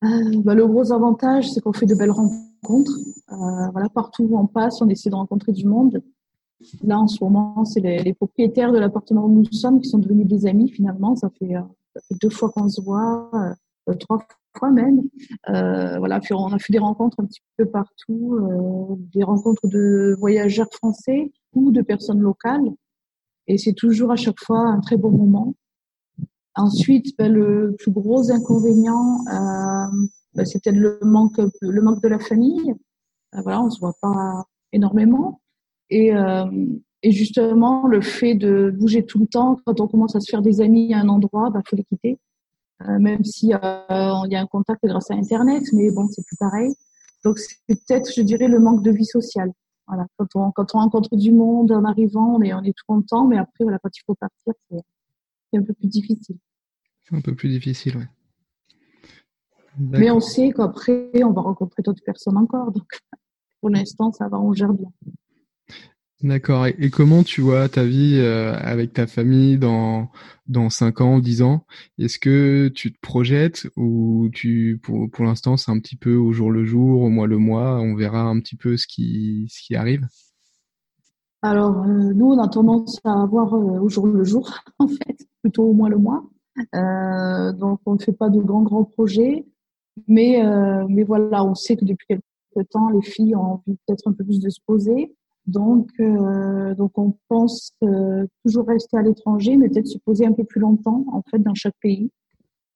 [0.03, 2.91] euh, bah, Le gros avantage, c'est qu'on fait de belles rencontres.
[3.27, 6.01] voilà, partout où on passe, on essaie de rencontrer du monde.
[6.83, 10.27] Là, en ce moment, c'est les, propriétaires de l'appartement où nous sommes qui sont devenus
[10.27, 11.15] des amis finalement.
[11.15, 13.29] Ça fait, ça fait deux fois qu'on se voit,
[13.99, 14.19] trois
[14.71, 15.01] même.
[15.49, 20.15] Euh, voilà, on a fait des rencontres un petit peu partout, euh, des rencontres de
[20.19, 22.69] voyageurs français ou de personnes locales.
[23.47, 25.55] Et c'est toujours à chaque fois un très bon moment.
[26.55, 32.19] Ensuite, ben, le plus gros inconvénient, euh, ben, c'était le manque, le manque de la
[32.19, 32.73] famille.
[33.31, 35.39] Voilà, on se voit pas énormément.
[35.91, 36.11] Et,
[37.01, 40.41] et justement, le fait de bouger tout le temps, quand on commence à se faire
[40.41, 42.19] des amis à un endroit, il ben, faut les quitter.
[42.87, 46.37] Euh, même s'il euh, y a un contact grâce à Internet, mais bon, c'est plus
[46.37, 46.73] pareil.
[47.25, 49.51] Donc, c'est peut-être, je dirais, le manque de vie sociale.
[49.87, 52.85] Voilà, quand on, quand on rencontre du monde en arrivant, on est, on est tout
[52.87, 56.37] content, mais après, voilà, quand il faut partir, c'est un peu plus difficile.
[57.03, 58.03] C'est un peu plus difficile, oui.
[59.79, 62.71] Mais on sait qu'après, on va rencontrer d'autres personnes encore.
[62.71, 62.99] Donc,
[63.59, 64.91] pour l'instant, ça va, on gère bien.
[66.21, 66.67] D'accord.
[66.67, 70.09] Et, comment tu vois ta vie euh, avec ta famille dans
[70.47, 71.65] dans cinq ans, dix ans?
[71.97, 76.33] Est-ce que tu te projettes ou tu pour pour l'instant c'est un petit peu au
[76.33, 79.61] jour le jour, au mois le mois, on verra un petit peu ce qui ce
[79.65, 80.05] qui arrive?
[81.41, 85.25] Alors euh, nous on a tendance à avoir euh, au jour le jour en fait,
[85.41, 86.25] plutôt au mois le mois.
[87.53, 89.45] donc on ne fait pas de grands grands projets,
[90.09, 90.43] mais
[90.89, 94.25] mais voilà on sait que depuis quelque temps les filles ont envie peut-être un peu
[94.25, 95.15] plus de se poser.
[95.49, 100.33] Donc, euh, donc on pense euh, toujours rester à l'étranger, mais peut-être se poser un
[100.33, 102.11] peu plus longtemps en fait dans chaque pays.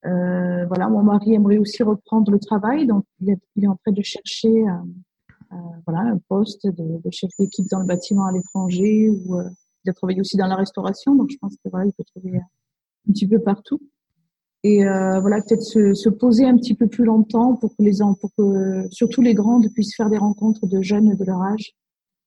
[0.05, 4.01] Euh, voilà, mon mari aimerait aussi reprendre le travail, donc il est, en train de
[4.01, 4.65] chercher
[5.85, 9.39] voilà un poste de, de chef d'équipe dans le bâtiment à l'étranger ou
[9.85, 12.39] il a travaillé aussi dans la restauration, donc je pense que voilà il peut trouver
[12.39, 13.79] un petit peu partout.
[14.63, 18.31] Et voilà peut-être se, se, poser un petit peu plus longtemps pour que les pour
[18.35, 21.75] que surtout les grandes puissent faire des rencontres de jeunes de leur âge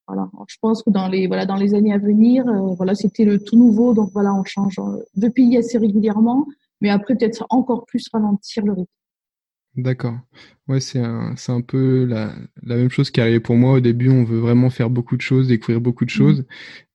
[0.06, 3.24] voilà, je pense que dans les voilà dans les années à venir, euh, voilà, c'était
[3.24, 6.46] le tout nouveau, donc voilà, on change euh, de pays assez régulièrement,
[6.80, 8.90] mais après peut-être encore plus ralentir le rythme.
[9.76, 10.14] D'accord.
[10.68, 13.72] Ouais, c'est un, c'est un peu la, la même chose qui arrivée pour moi.
[13.74, 16.14] Au début, on veut vraiment faire beaucoup de choses, découvrir beaucoup de mmh.
[16.14, 16.46] choses.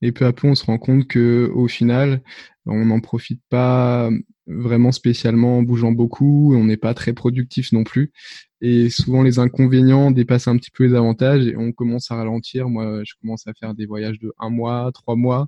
[0.02, 2.24] Et peu à peu, on se rend compte que, au final,
[2.66, 4.10] on n'en profite pas
[4.48, 6.54] vraiment spécialement en bougeant beaucoup.
[6.56, 8.12] On n'est pas très productif non plus.
[8.62, 12.70] Et souvent, les inconvénients dépassent un petit peu les avantages et on commence à ralentir.
[12.70, 15.48] Moi, je commence à faire des voyages de un mois, trois mois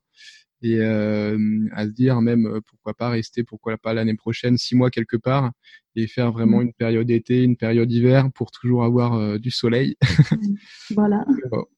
[0.64, 1.38] et euh,
[1.74, 5.18] à se dire même euh, pourquoi pas rester, pourquoi pas l'année prochaine, six mois quelque
[5.18, 5.52] part
[5.96, 6.64] et faire vraiment mmh.
[6.64, 9.98] une période été, une période hiver pour toujours avoir euh, du soleil.
[10.96, 11.26] Voilà.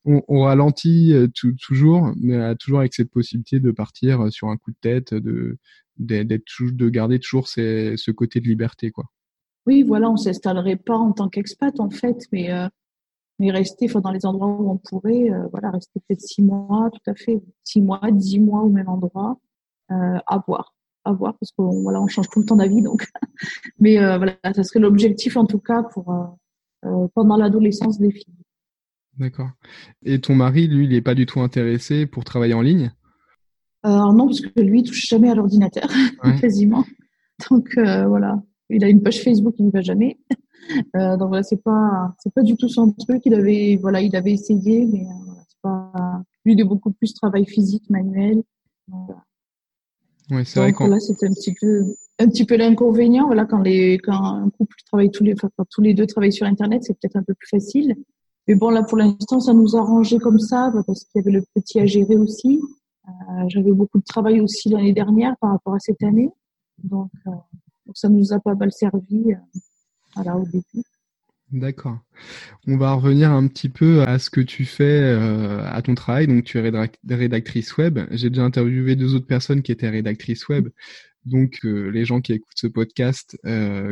[0.04, 1.14] on, on, ralentit
[1.62, 5.58] toujours, mais toujours avec cette possibilité de partir sur un coup de tête, de
[5.98, 9.06] d'être de garder toujours ces, ce côté de liberté quoi.
[9.66, 12.68] Oui, voilà, on s'installerait pas en tant qu'expat en fait, mais euh,
[13.40, 17.12] mais rester dans les endroits où on pourrait, euh, voilà, rester peut-être six mois, tout
[17.12, 19.40] à fait, six mois, dix mois au même endroit,
[19.92, 23.08] euh, à voir, à voir, parce qu'on voilà, on change tout le temps d'avis, donc.
[23.80, 26.38] mais euh, voilà, ça serait l'objectif en tout cas pour
[27.16, 28.36] pendant l'adolescence des filles.
[29.18, 29.50] D'accord.
[30.04, 32.92] Et ton mari, lui, il n'est pas du tout intéressé pour travailler en ligne?
[33.86, 35.88] Alors non, parce que lui, il touche jamais à l'ordinateur,
[36.42, 36.84] quasiment.
[37.50, 40.18] Donc voilà, il a une page Facebook, il n'y va jamais.
[40.96, 43.22] Euh, donc voilà, c'est pas c'est pas du tout son truc.
[43.26, 45.92] Il avait voilà, il avait essayé, mais euh, c'est pas
[46.44, 48.44] lui il est beaucoup plus travail physique, manuel.
[50.32, 51.84] Ouais, c'est vrai là c'était un petit peu
[52.20, 53.28] un petit peu l'inconvénient.
[53.28, 56.34] Voilà, quand les quand un couple travaille tous les enfin, quand tous les deux travaillent
[56.34, 57.96] sur internet, c'est peut-être un peu plus facile.
[58.48, 61.32] Mais bon là pour l'instant ça nous a arrangé comme ça parce qu'il y avait
[61.32, 62.62] le petit à gérer aussi.
[63.08, 66.30] Euh, J'avais beaucoup de travail aussi l'année dernière par rapport à cette année,
[66.84, 67.32] donc, euh,
[67.94, 69.34] ça nous a pas mal servi.
[69.34, 69.60] Euh,
[70.16, 70.84] voilà, au début.
[71.52, 72.00] D'accord.
[72.68, 75.04] On va revenir un petit peu à ce que tu fais
[75.64, 76.26] à ton travail.
[76.26, 78.00] Donc, tu es rédactrice web.
[78.12, 80.70] J'ai déjà interviewé deux autres personnes qui étaient rédactrices web.
[81.26, 83.38] Donc, les gens qui écoutent ce podcast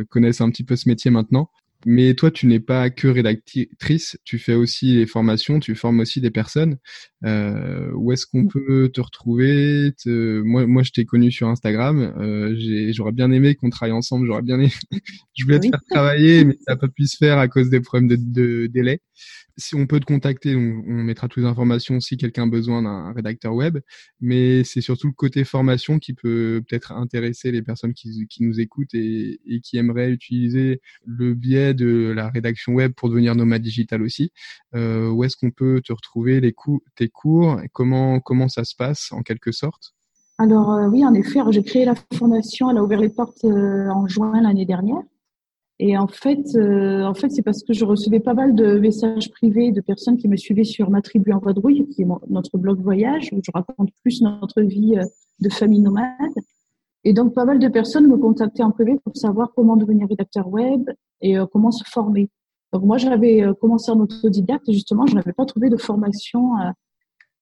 [0.08, 1.50] connaissent un petit peu ce métier maintenant.
[1.86, 6.20] Mais toi, tu n'es pas que rédactrice, tu fais aussi les formations, tu formes aussi
[6.20, 6.78] des personnes.
[7.24, 9.92] Euh, où est-ce qu'on peut te retrouver?
[10.06, 12.14] Moi, moi, je t'ai connu sur Instagram.
[12.18, 12.54] Euh,
[12.92, 14.26] j'aurais bien aimé qu'on travaille ensemble.
[14.26, 14.72] J'aurais bien aimé.
[15.34, 17.80] je voulais te faire travailler, mais ça n'a pas pu se faire à cause des
[17.80, 19.00] problèmes de, de délai
[19.56, 23.12] si on peut te contacter, on, mettra toutes les informations si quelqu'un a besoin d'un
[23.12, 23.78] rédacteur web.
[24.20, 28.94] Mais c'est surtout le côté formation qui peut peut-être intéresser les personnes qui, nous écoutent
[28.94, 34.32] et, qui aimeraient utiliser le biais de la rédaction web pour devenir nomade digital aussi.
[34.74, 36.54] Euh, où est-ce qu'on peut te retrouver les
[36.96, 39.94] tes cours Comment comment ça se passe en quelque sorte?
[40.38, 42.70] Alors euh, oui, en effet, j'ai créé la fondation.
[42.70, 45.02] Elle a ouvert les portes euh, en juin l'année dernière.
[45.80, 49.30] Et en fait, euh, en fait, c'est parce que je recevais pas mal de messages
[49.30, 52.80] privés de personnes qui me suivaient sur ma tribu en vadrouille, qui est notre blog
[52.80, 55.04] voyage, où je raconte plus notre vie euh,
[55.40, 56.06] de famille nomade.
[57.02, 60.48] Et donc, pas mal de personnes me contactaient en privé pour savoir comment devenir rédacteur
[60.48, 60.88] web
[61.20, 62.30] et euh, comment se former.
[62.72, 66.54] Donc, moi, j'avais commencé en autodidacte et justement, je n'avais pas trouvé de formation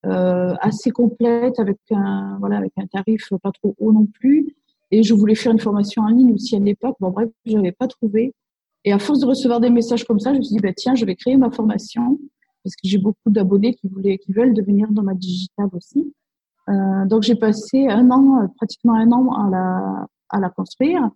[0.04, 4.54] assez complète avec un, voilà, avec un tarif pas trop haut non plus
[4.92, 6.96] et je voulais faire une formation en ligne aussi à l'époque.
[7.00, 8.34] Bon, bref, je n'avais pas trouvé.
[8.84, 10.94] Et à force de recevoir des messages comme ça, je me suis dit, bah, tiens,
[10.94, 12.18] je vais créer ma formation
[12.62, 13.88] parce que j'ai beaucoup d'abonnés qui,
[14.18, 16.12] qui veulent devenir dans ma digital aussi.
[16.68, 21.10] Euh, donc, j'ai passé un an, pratiquement un an à la, à la construire.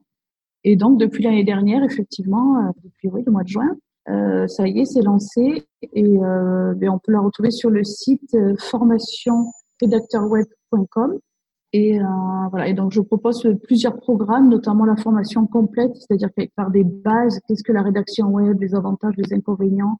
[0.65, 3.77] Et donc, depuis l'année dernière, effectivement, euh, depuis oui, le mois de juin,
[4.09, 5.67] euh, ça y est, c'est lancé.
[5.93, 11.19] Et euh, ben, on peut la retrouver sur le site euh, formationredacteurweb.com.
[11.73, 12.05] Et, euh,
[12.51, 12.69] voilà.
[12.69, 17.63] et donc, je propose plusieurs programmes, notamment la formation complète, c'est-à-dire par des bases, qu'est-ce
[17.63, 19.99] que la rédaction web, les avantages, les inconvénients,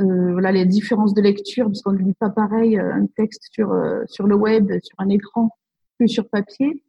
[0.00, 3.48] euh, voilà les différences de lecture, parce qu'on ne lit pas pareil euh, un texte
[3.50, 5.50] sur euh, sur le web, sur un écran
[5.98, 6.82] que sur papier.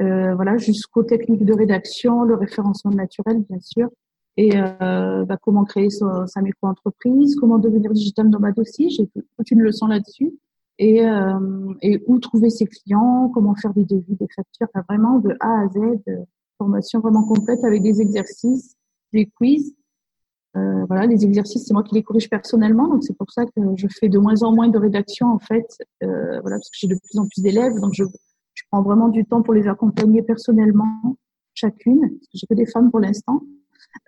[0.00, 3.90] Euh, voilà, jusqu'aux techniques de rédaction, le référencement naturel, bien sûr,
[4.36, 8.90] et bah, comment créer sa, sa micro-entreprise, comment devenir digital nomade aussi.
[8.90, 10.32] J'ai toute une leçon là-dessus.
[10.78, 15.20] Et, euh, et où trouver ses clients, comment faire des devis, des factures, enfin, vraiment
[15.20, 15.78] de A à Z,
[16.58, 18.74] formation vraiment complète avec des exercices,
[19.12, 19.74] des quiz
[20.56, 23.60] euh, voilà, les exercices, c'est moi qui les corrige personnellement, donc c'est pour ça que
[23.76, 25.66] je fais de moins en moins de rédaction en fait,
[26.04, 28.04] euh, voilà, parce que j'ai de plus en plus d'élèves, donc je,
[28.54, 31.16] je, prends vraiment du temps pour les accompagner personnellement,
[31.54, 33.42] chacune, parce que j'ai que des femmes pour l'instant.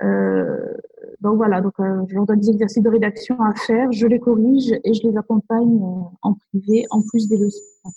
[0.03, 0.75] Euh,
[1.21, 4.21] donc voilà, donc euh, je leur donne des exercices de rédaction à faire, je les
[4.21, 5.81] corrige et je les accompagne
[6.23, 7.91] en privé en plus des leçons.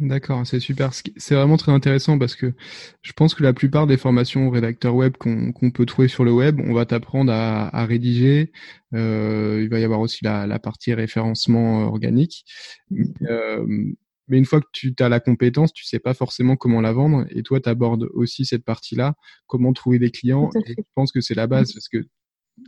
[0.00, 0.92] D'accord, c'est super.
[0.94, 2.54] C'est vraiment très intéressant parce que
[3.02, 6.58] je pense que la plupart des formations rédacteurs web qu'on peut trouver sur le web,
[6.64, 8.50] on va t'apprendre à, rédiger.
[8.94, 12.46] Euh, il va y avoir aussi la, partie référencement organique.
[14.30, 17.26] Mais une fois que tu as la compétence, tu sais pas forcément comment la vendre.
[17.30, 19.16] Et toi, tu abordes aussi cette partie-là,
[19.46, 20.50] comment trouver des clients.
[20.66, 21.98] Et je pense que c'est la base parce que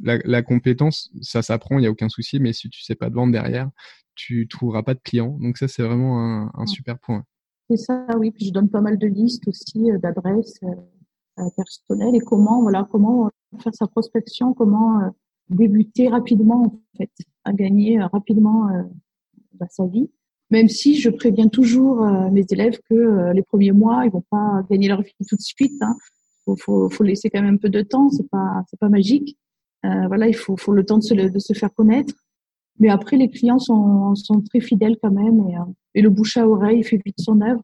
[0.02, 2.40] la, la compétence, ça s'apprend, il n'y a aucun souci.
[2.40, 3.70] Mais si tu sais pas de vendre derrière,
[4.16, 5.38] tu trouveras pas de clients.
[5.40, 7.24] Donc ça, c'est vraiment un, un super point.
[7.70, 8.32] C'est ça, oui.
[8.32, 12.88] Puis je donne pas mal de listes aussi euh, d'adresses euh, personnelles et comment, voilà,
[12.90, 15.08] comment faire sa prospection, comment euh,
[15.48, 17.10] débuter rapidement en fait,
[17.44, 18.68] à gagner rapidement
[19.54, 20.10] bah, sa vie.
[20.52, 24.86] Même si je préviens toujours mes élèves que les premiers mois, ils vont pas gagner
[24.86, 25.80] leur vie tout de suite.
[25.80, 25.96] Hein.
[26.58, 28.10] Faut, laisser quand même un peu de temps.
[28.10, 29.36] C'est pas, pas magique.
[29.84, 32.14] Euh, voilà, il faut, le temps de se, faire connaître.
[32.78, 34.14] Mais après, les clients sont,
[34.48, 37.62] très fidèles quand même et, euh, le bouche à oreille fait vite son œuvre.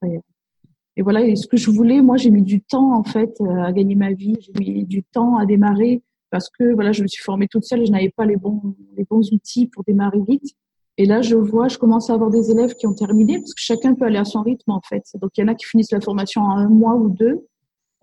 [0.96, 3.62] Et, voilà, et ce que je voulais, moi, j'ai mis du temps en fait euh,
[3.62, 4.36] à gagner ma vie.
[4.40, 7.82] J'ai mis du temps à démarrer parce que voilà, je me suis formée toute seule
[7.82, 10.54] et je n'avais pas les bons outils pour démarrer vite.
[10.98, 13.62] Et là, je vois, je commence à avoir des élèves qui ont terminé parce que
[13.62, 15.04] chacun peut aller à son rythme en fait.
[15.20, 17.46] Donc il y en a qui finissent la formation en un mois ou deux.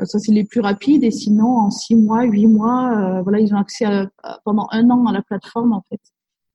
[0.02, 1.04] Euh, ça, c'est les plus rapides.
[1.04, 4.10] Et sinon, en six mois, huit mois, euh, voilà, ils ont accès à,
[4.44, 6.00] pendant un an à la plateforme en fait.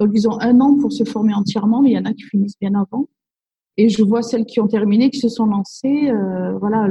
[0.01, 2.23] Donc, ils ont un an pour se former entièrement, mais il y en a qui
[2.23, 3.07] finissent bien avant.
[3.77, 6.89] Et je vois celles qui ont terminé, qui se sont lancées, euh, voilà,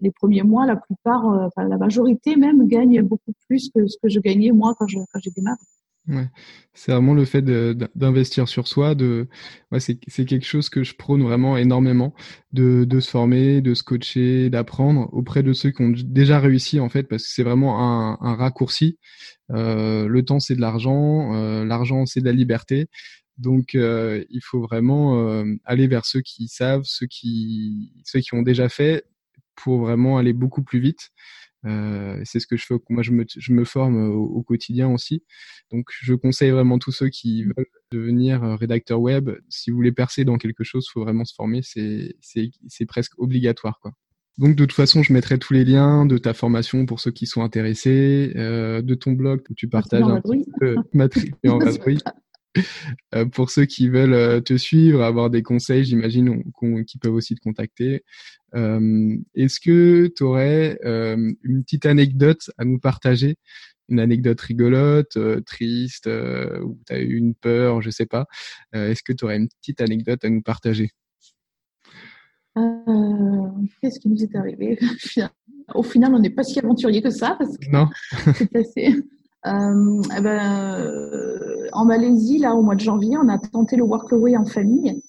[0.00, 3.96] les premiers mois, la plupart, euh, enfin, la majorité même, gagnent beaucoup plus que ce
[4.02, 5.58] que je gagnais moi quand, je, quand j'ai démarré.
[6.08, 6.28] Ouais.
[6.74, 8.94] C'est vraiment le fait d'investir sur soi.
[8.94, 9.28] De,
[9.78, 12.14] c'est quelque chose que je prône vraiment énormément,
[12.52, 16.88] de, se former, de se coacher, d'apprendre auprès de ceux qui ont déjà réussi en
[16.88, 17.80] fait, parce que c'est vraiment
[18.20, 18.98] un, raccourci.
[19.52, 22.88] Euh, le temps c'est de l'argent, euh, l'argent c'est de la liberté.
[23.38, 28.42] Donc euh, il faut vraiment aller vers ceux qui savent, ceux qui, ceux qui ont
[28.42, 29.04] déjà fait,
[29.54, 31.10] pour vraiment aller beaucoup plus vite.
[31.66, 32.74] Euh, c'est ce que je fais.
[32.88, 35.22] Moi, je me, je me forme au, au, quotidien aussi.
[35.70, 39.30] Donc, je conseille vraiment tous ceux qui veulent devenir rédacteur web.
[39.48, 41.60] Si vous voulez percer dans quelque chose, il faut vraiment se former.
[41.62, 43.92] C'est, presque obligatoire, quoi.
[44.38, 47.26] Donc, de toute façon, je mettrai tous les liens de ta formation pour ceux qui
[47.26, 51.58] sont intéressés, euh, de ton blog où tu partages un petit peu matrice en
[53.14, 56.42] Euh, pour ceux qui veulent euh, te suivre, avoir des conseils, j'imagine
[56.86, 58.04] qu'ils peuvent aussi te contacter.
[58.54, 63.36] Euh, Est-ce que tu aurais euh, une petite anecdote à nous partager?
[63.88, 68.26] Une anecdote rigolote, euh, triste, ou tu as eu une peur, je sais pas.
[68.72, 70.90] Est-ce que tu aurais une petite anecdote à nous partager?
[72.54, 74.78] Qu'est-ce qui nous est arrivé?
[75.74, 77.36] Au final, on n'est pas si aventurier que ça.
[77.38, 77.88] Parce que non.
[78.34, 79.02] c'est assez.
[79.46, 83.84] Euh, eh ben, euh, en Malaisie, là, au mois de janvier, on a tenté le
[83.84, 85.00] Workaway en famille.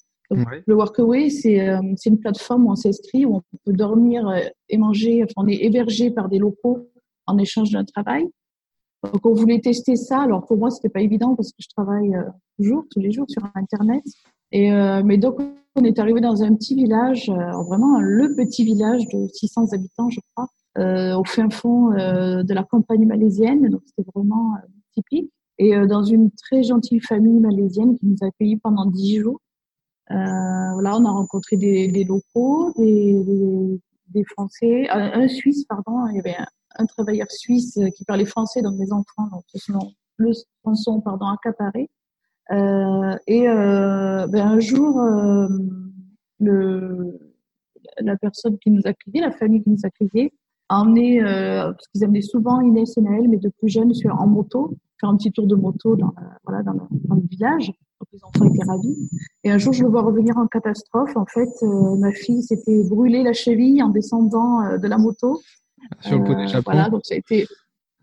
[0.66, 4.78] Le Workaway, c'est euh, une plateforme où on s'inscrit, où on peut dormir euh, et
[4.78, 5.22] manger.
[5.22, 6.88] Enfin, on est hébergé par des locaux
[7.26, 8.28] en échange d'un travail.
[9.04, 10.20] Donc, on voulait tester ça.
[10.20, 12.22] Alors, pour moi, c'était pas évident parce que je travaille euh,
[12.56, 14.02] toujours, tous les jours sur Internet.
[14.52, 14.70] Et,
[15.02, 15.38] mais donc,
[15.76, 20.20] on est arrivé dans un petit village, vraiment le petit village de 600 habitants, je
[20.34, 20.46] crois,
[21.16, 24.52] au fin fond de la campagne malaisienne, donc c'était vraiment
[24.92, 25.32] typique.
[25.56, 29.40] Et dans une très gentille famille malaisienne qui nous a accueillis pendant dix jours.
[30.12, 36.06] Voilà, on a rencontré des, des locaux, des, des, des, Français, un, Suisse, pardon.
[36.10, 36.46] Il y avait un,
[36.76, 40.32] un, travailleur suisse qui parlait français, donc les enfants donc, sont le
[40.74, 41.90] sont pardon accaparés.
[42.50, 45.48] Euh, et euh, ben un jour, euh,
[46.40, 47.18] le,
[48.00, 50.30] la personne qui nous a accueillis, la famille qui nous a accueillis,
[50.68, 54.14] a emmené, euh, parce qu'ils amenaient souvent Inès et Naël, mais de plus jeunes, sur,
[54.20, 56.14] en moto, faire un petit tour de moto dans,
[56.46, 57.66] voilà, dans, le, dans le village.
[57.66, 58.96] Donc les enfants étaient ravis.
[59.44, 61.16] Et un jour, je le vois revenir en catastrophe.
[61.16, 65.40] En fait, euh, ma fille s'était brûlée la cheville en descendant euh, de la moto.
[66.00, 66.72] Sur le d'échappement.
[66.72, 67.46] Voilà, donc ça a été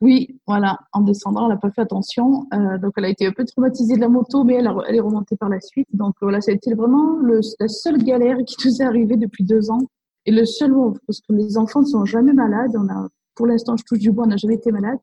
[0.01, 0.77] Oui, voilà.
[0.93, 2.45] En descendant, elle n'a pas fait attention.
[2.53, 5.01] Euh, donc, elle a été un peu traumatisée de la moto, mais elle, elle est
[5.01, 5.87] remontée par la suite.
[5.93, 9.43] Donc, voilà, ça a été vraiment le, la seule galère qui nous est arrivée depuis
[9.43, 9.81] deux ans.
[10.25, 12.71] Et le seul mot, parce que les enfants ne sont jamais malades.
[12.75, 14.99] On a, pour l'instant, je touche du bois, on n'a jamais été malade.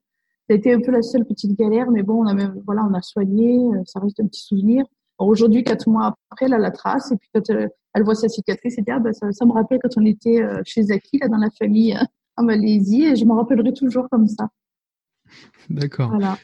[0.48, 2.86] Ça a été un peu la seule petite galère, mais bon, on a même, voilà,
[2.88, 3.58] on a soigné.
[3.58, 4.84] Euh, ça reste un petit souvenir.
[5.18, 7.10] Aujourd'hui, quatre mois après, elle a la trace.
[7.10, 9.52] Et puis, quand elle, elle voit sa cicatrice, elle dit, ah, ben, ça, ça, me
[9.52, 11.98] rappelle quand on était euh, chez Zaki, là, dans la famille
[12.36, 13.04] en Malaisie.
[13.04, 14.48] Et je m'en rappellerai toujours comme ça.
[15.68, 16.10] D'accord.
[16.10, 16.38] Voilà.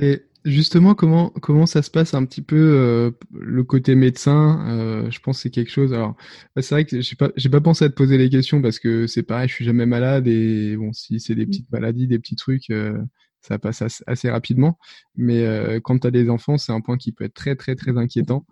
[0.00, 5.10] Et justement, comment comment ça se passe un petit peu euh, le côté médecin euh,
[5.10, 5.92] Je pense que c'est quelque chose.
[5.92, 6.16] Alors,
[6.56, 9.06] c'est vrai que j'ai pas j'ai pas pensé à te poser les questions parce que
[9.06, 11.50] c'est pareil, je suis jamais malade et bon, si c'est des mmh.
[11.50, 12.98] petites maladies, des petits trucs, euh,
[13.40, 14.78] ça passe assez rapidement.
[15.16, 17.74] Mais euh, quand tu as des enfants, c'est un point qui peut être très très
[17.74, 18.44] très inquiétant.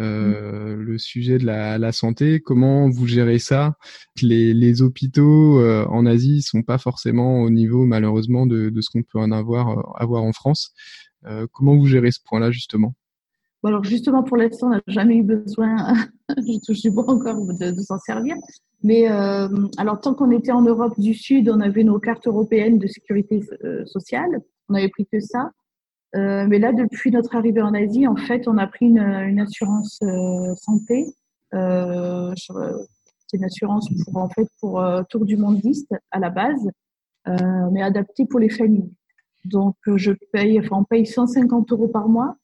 [0.00, 3.74] Euh, le sujet de la, la, santé, comment vous gérez ça?
[4.22, 8.90] Les, les hôpitaux euh, en Asie sont pas forcément au niveau malheureusement de, de ce
[8.90, 10.72] qu'on peut en avoir avoir en France.
[11.52, 12.94] Comment vous gérez ce point-là justement?
[13.64, 15.76] Alors justement, pour l'instant, on n'a jamais eu besoin,
[16.28, 18.36] je touche du bois encore, de, de s'en servir.
[18.82, 19.48] Mais euh,
[19.78, 23.42] alors, tant qu'on était en Europe du Sud, on avait nos cartes européennes de sécurité
[23.64, 24.42] euh, sociale.
[24.68, 25.50] On n'avait pris que ça.
[26.14, 29.40] Euh, mais là, depuis notre arrivée en Asie, en fait, on a pris une, une
[29.40, 31.06] assurance euh, santé.
[31.54, 36.70] Euh, c'est une assurance pour en fait pour tour du mondiste à la base,
[37.72, 38.92] mais adaptée pour les familles.
[39.44, 42.36] Donc, je paye, enfin, on paye 150 euros par mois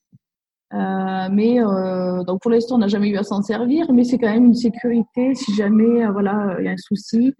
[0.72, 4.18] euh, mais euh, donc pour l'instant, on n'a jamais eu à s'en servir, mais c'est
[4.18, 7.34] quand même une sécurité si jamais euh, voilà il y a un souci,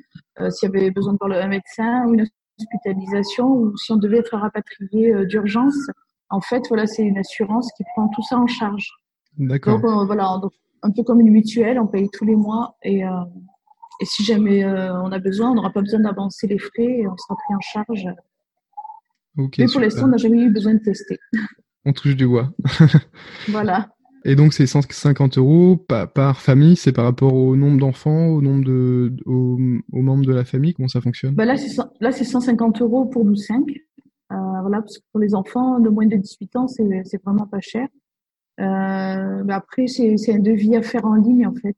[0.51, 2.26] s'il y avait besoin de parler à un médecin ou une
[2.59, 5.76] hospitalisation ou si on devait être rapatrié d'urgence.
[6.28, 8.89] En fait, voilà, c'est une assurance qui prend tout ça en charge.
[9.39, 9.80] D'accord.
[9.80, 10.53] Donc voilà, donc,
[10.83, 15.11] un peu comme une mutuelle, on paye tous les mois et, et si jamais on
[15.11, 18.09] a besoin, on n'aura pas besoin d'avancer les frais et on sera pris en charge.
[19.39, 21.18] Okay, mais pour l'instant, on n'a jamais eu besoin de tester.
[21.85, 22.51] On touche du bois.
[23.49, 23.89] voilà.
[24.24, 28.41] Et donc, c'est 150 euros par, par famille, c'est par rapport au nombre d'enfants, au
[28.41, 29.57] nombre de, aux,
[29.91, 31.35] membres de la famille, comment ça fonctionne?
[31.35, 33.68] Bah Là, c'est 150 euros pour nous cinq.
[34.33, 37.61] Euh, voilà, parce que pour les enfants de moins de 18 ans, c'est vraiment pas
[37.61, 37.89] cher.
[38.61, 41.76] Euh, mais après, c'est un devis à faire en ligne, en fait.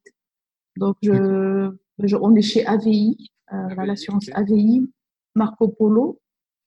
[0.76, 4.86] Donc, je, je on est chez AVI, euh, l'assurance AVI,
[5.34, 6.20] Marco Polo.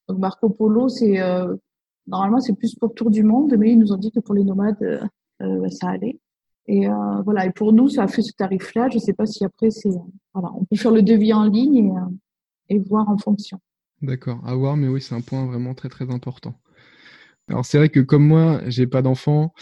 [0.07, 1.55] Donc, Marco Polo, c'est euh,
[2.07, 4.35] Normalement, c'est plus pour le tour du monde, mais ils nous ont dit que pour
[4.35, 5.05] les nomades, euh,
[5.41, 6.19] euh ça allait.
[6.67, 7.45] Et euh, voilà.
[7.45, 8.89] Et pour nous, ça a fait ce tarif-là.
[8.89, 9.89] Je ne sais pas si après, c'est
[10.33, 11.93] voilà, on peut faire le devis en ligne
[12.69, 13.59] et, voir en fonction.
[14.01, 16.59] D'accord, à voir, mais oui, c'est un point vraiment très très important.
[17.49, 19.53] Alors c'est vrai que comme moi, j'ai pas d'enfant,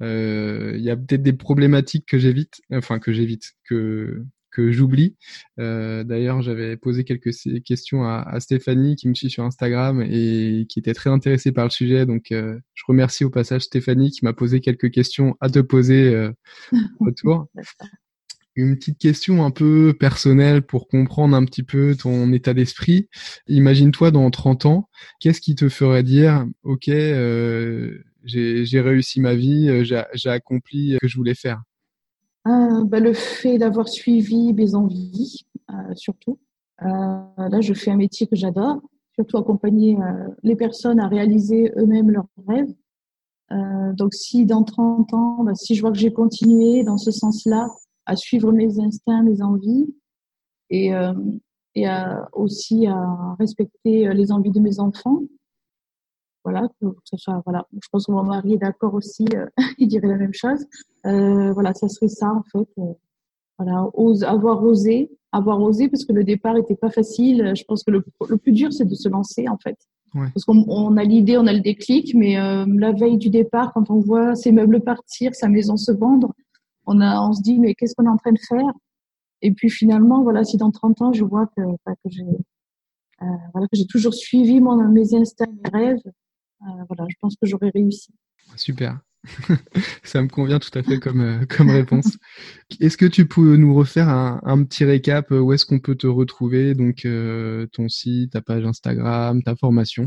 [0.00, 5.16] il y a peut-être des problématiques que j'évite, enfin que j'évite, que que j'oublie.
[5.58, 7.30] Euh, D'ailleurs, j'avais posé quelques
[7.64, 11.64] questions à, à, Stéphanie qui me suit sur Instagram et qui était très intéressée par
[11.64, 12.06] le sujet.
[12.06, 16.14] Donc, euh, je remercie au passage Stéphanie qui m'a posé quelques questions à te poser
[16.14, 16.30] euh,
[17.00, 17.48] retour.
[18.54, 23.08] Une petite question un peu personnelle pour comprendre un petit peu ton état d'esprit.
[23.48, 24.90] Imagine-toi dans 30 ans,
[25.20, 31.08] qu'est-ce qui te ferait dire, OK, euh, j'ai réussi ma vie, j'ai accompli ce que
[31.08, 31.62] je voulais faire?
[32.46, 36.38] Euh, bah, le fait d'avoir suivi mes envies, euh, surtout.
[36.82, 36.86] Euh,
[37.36, 38.80] là, je fais un métier que j'adore,
[39.14, 42.74] surtout accompagner euh, les personnes à réaliser eux-mêmes leurs rêves.
[43.52, 47.10] Euh, donc, si dans 30 ans, bah, si je vois que j'ai continué dans ce
[47.10, 47.68] sens-là,
[48.06, 49.94] à suivre mes instincts, mes envies,
[50.70, 50.90] et,
[51.74, 55.20] et à, aussi à respecter les envies de mes enfants,
[56.44, 57.66] voilà, que ça soit, voilà.
[57.72, 59.46] Je pense que mon mari est d'accord aussi, euh,
[59.78, 60.64] il dirait la même chose.
[61.06, 62.68] Euh, voilà, ça serait ça en fait.
[62.78, 62.92] Euh,
[63.58, 67.52] voilà, ose, avoir osé, avoir osé parce que le départ était pas facile.
[67.54, 69.76] Je pense que le, le plus dur c'est de se lancer en fait.
[70.14, 70.28] Ouais.
[70.34, 73.88] Parce qu'on on a l'idée, on a le déclic, mais la veille du départ, quand
[73.90, 76.34] on voit ses meubles partir, sa maison se vendre,
[76.86, 78.72] on a, on se dit mais qu'est-ce qu'on est en train de faire?
[79.40, 82.24] Et puis finalement, voilà, si dans 30 ans je vois que, que j'ai,
[83.52, 86.02] voilà, que j'ai toujours suivi mon, mes instincts, mes rêves,
[86.88, 88.12] voilà, je pense que j'aurais réussi.
[88.56, 89.00] Super.
[90.02, 92.18] Ça me convient tout à fait comme, euh, comme réponse.
[92.80, 96.06] Est-ce que tu peux nous refaire un, un petit récap Où est-ce qu'on peut te
[96.06, 96.74] retrouver?
[96.74, 100.06] Donc, euh, ton site, ta page Instagram, ta formation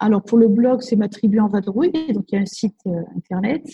[0.00, 1.92] Alors, pour le blog, c'est ma tribu en vadrouille.
[2.12, 2.80] Donc, il y a un site
[3.16, 3.64] internet.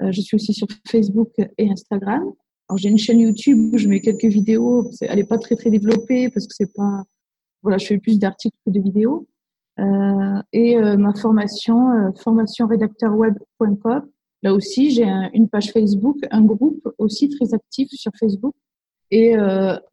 [0.00, 2.22] je suis aussi sur Facebook et Instagram.
[2.68, 4.90] Alors, j'ai une chaîne YouTube où je mets quelques vidéos.
[5.00, 7.02] Elle n'est pas très, très développée parce que c'est pas.
[7.62, 9.28] Voilà, je fais plus d'articles que de vidéos.
[9.80, 14.08] Euh, et euh, ma formation, euh, formationrédacteurweb.com.
[14.42, 15.04] Là aussi, j'ai
[15.34, 18.54] une page Facebook, un groupe aussi très actif sur Facebook
[19.12, 19.36] et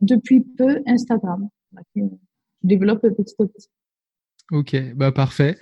[0.02, 1.50] depuis peu Instagram.
[1.96, 2.02] Je
[2.64, 3.70] développe petit à petit.
[4.52, 5.60] Ok, bah parfait.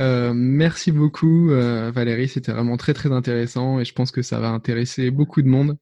[0.00, 5.12] Merci beaucoup Valérie, c'était vraiment très très intéressant et je pense que ça va intéresser
[5.12, 5.76] beaucoup de monde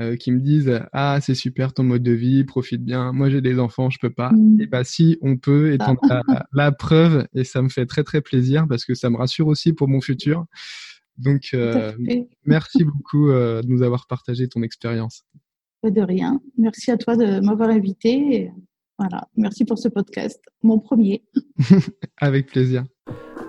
[0.00, 3.12] euh, qui me disent ah c'est super ton mode de vie, profite bien.
[3.12, 4.30] Moi j'ai des enfants, je peux pas.
[4.32, 4.60] Mm.
[4.60, 6.22] Et bah si on peut, et ah.
[6.52, 9.72] la, preuve et ça me fait très très plaisir parce que ça me rassure aussi
[9.72, 10.46] pour mon futur.
[11.16, 11.56] Donc
[12.44, 15.24] merci beaucoup de nous avoir partagé ton expérience.
[15.84, 16.40] De rien.
[16.56, 18.50] Merci à toi de m'avoir invité.
[18.98, 21.24] Voilà, merci pour ce podcast, mon premier.
[22.20, 22.84] Avec plaisir.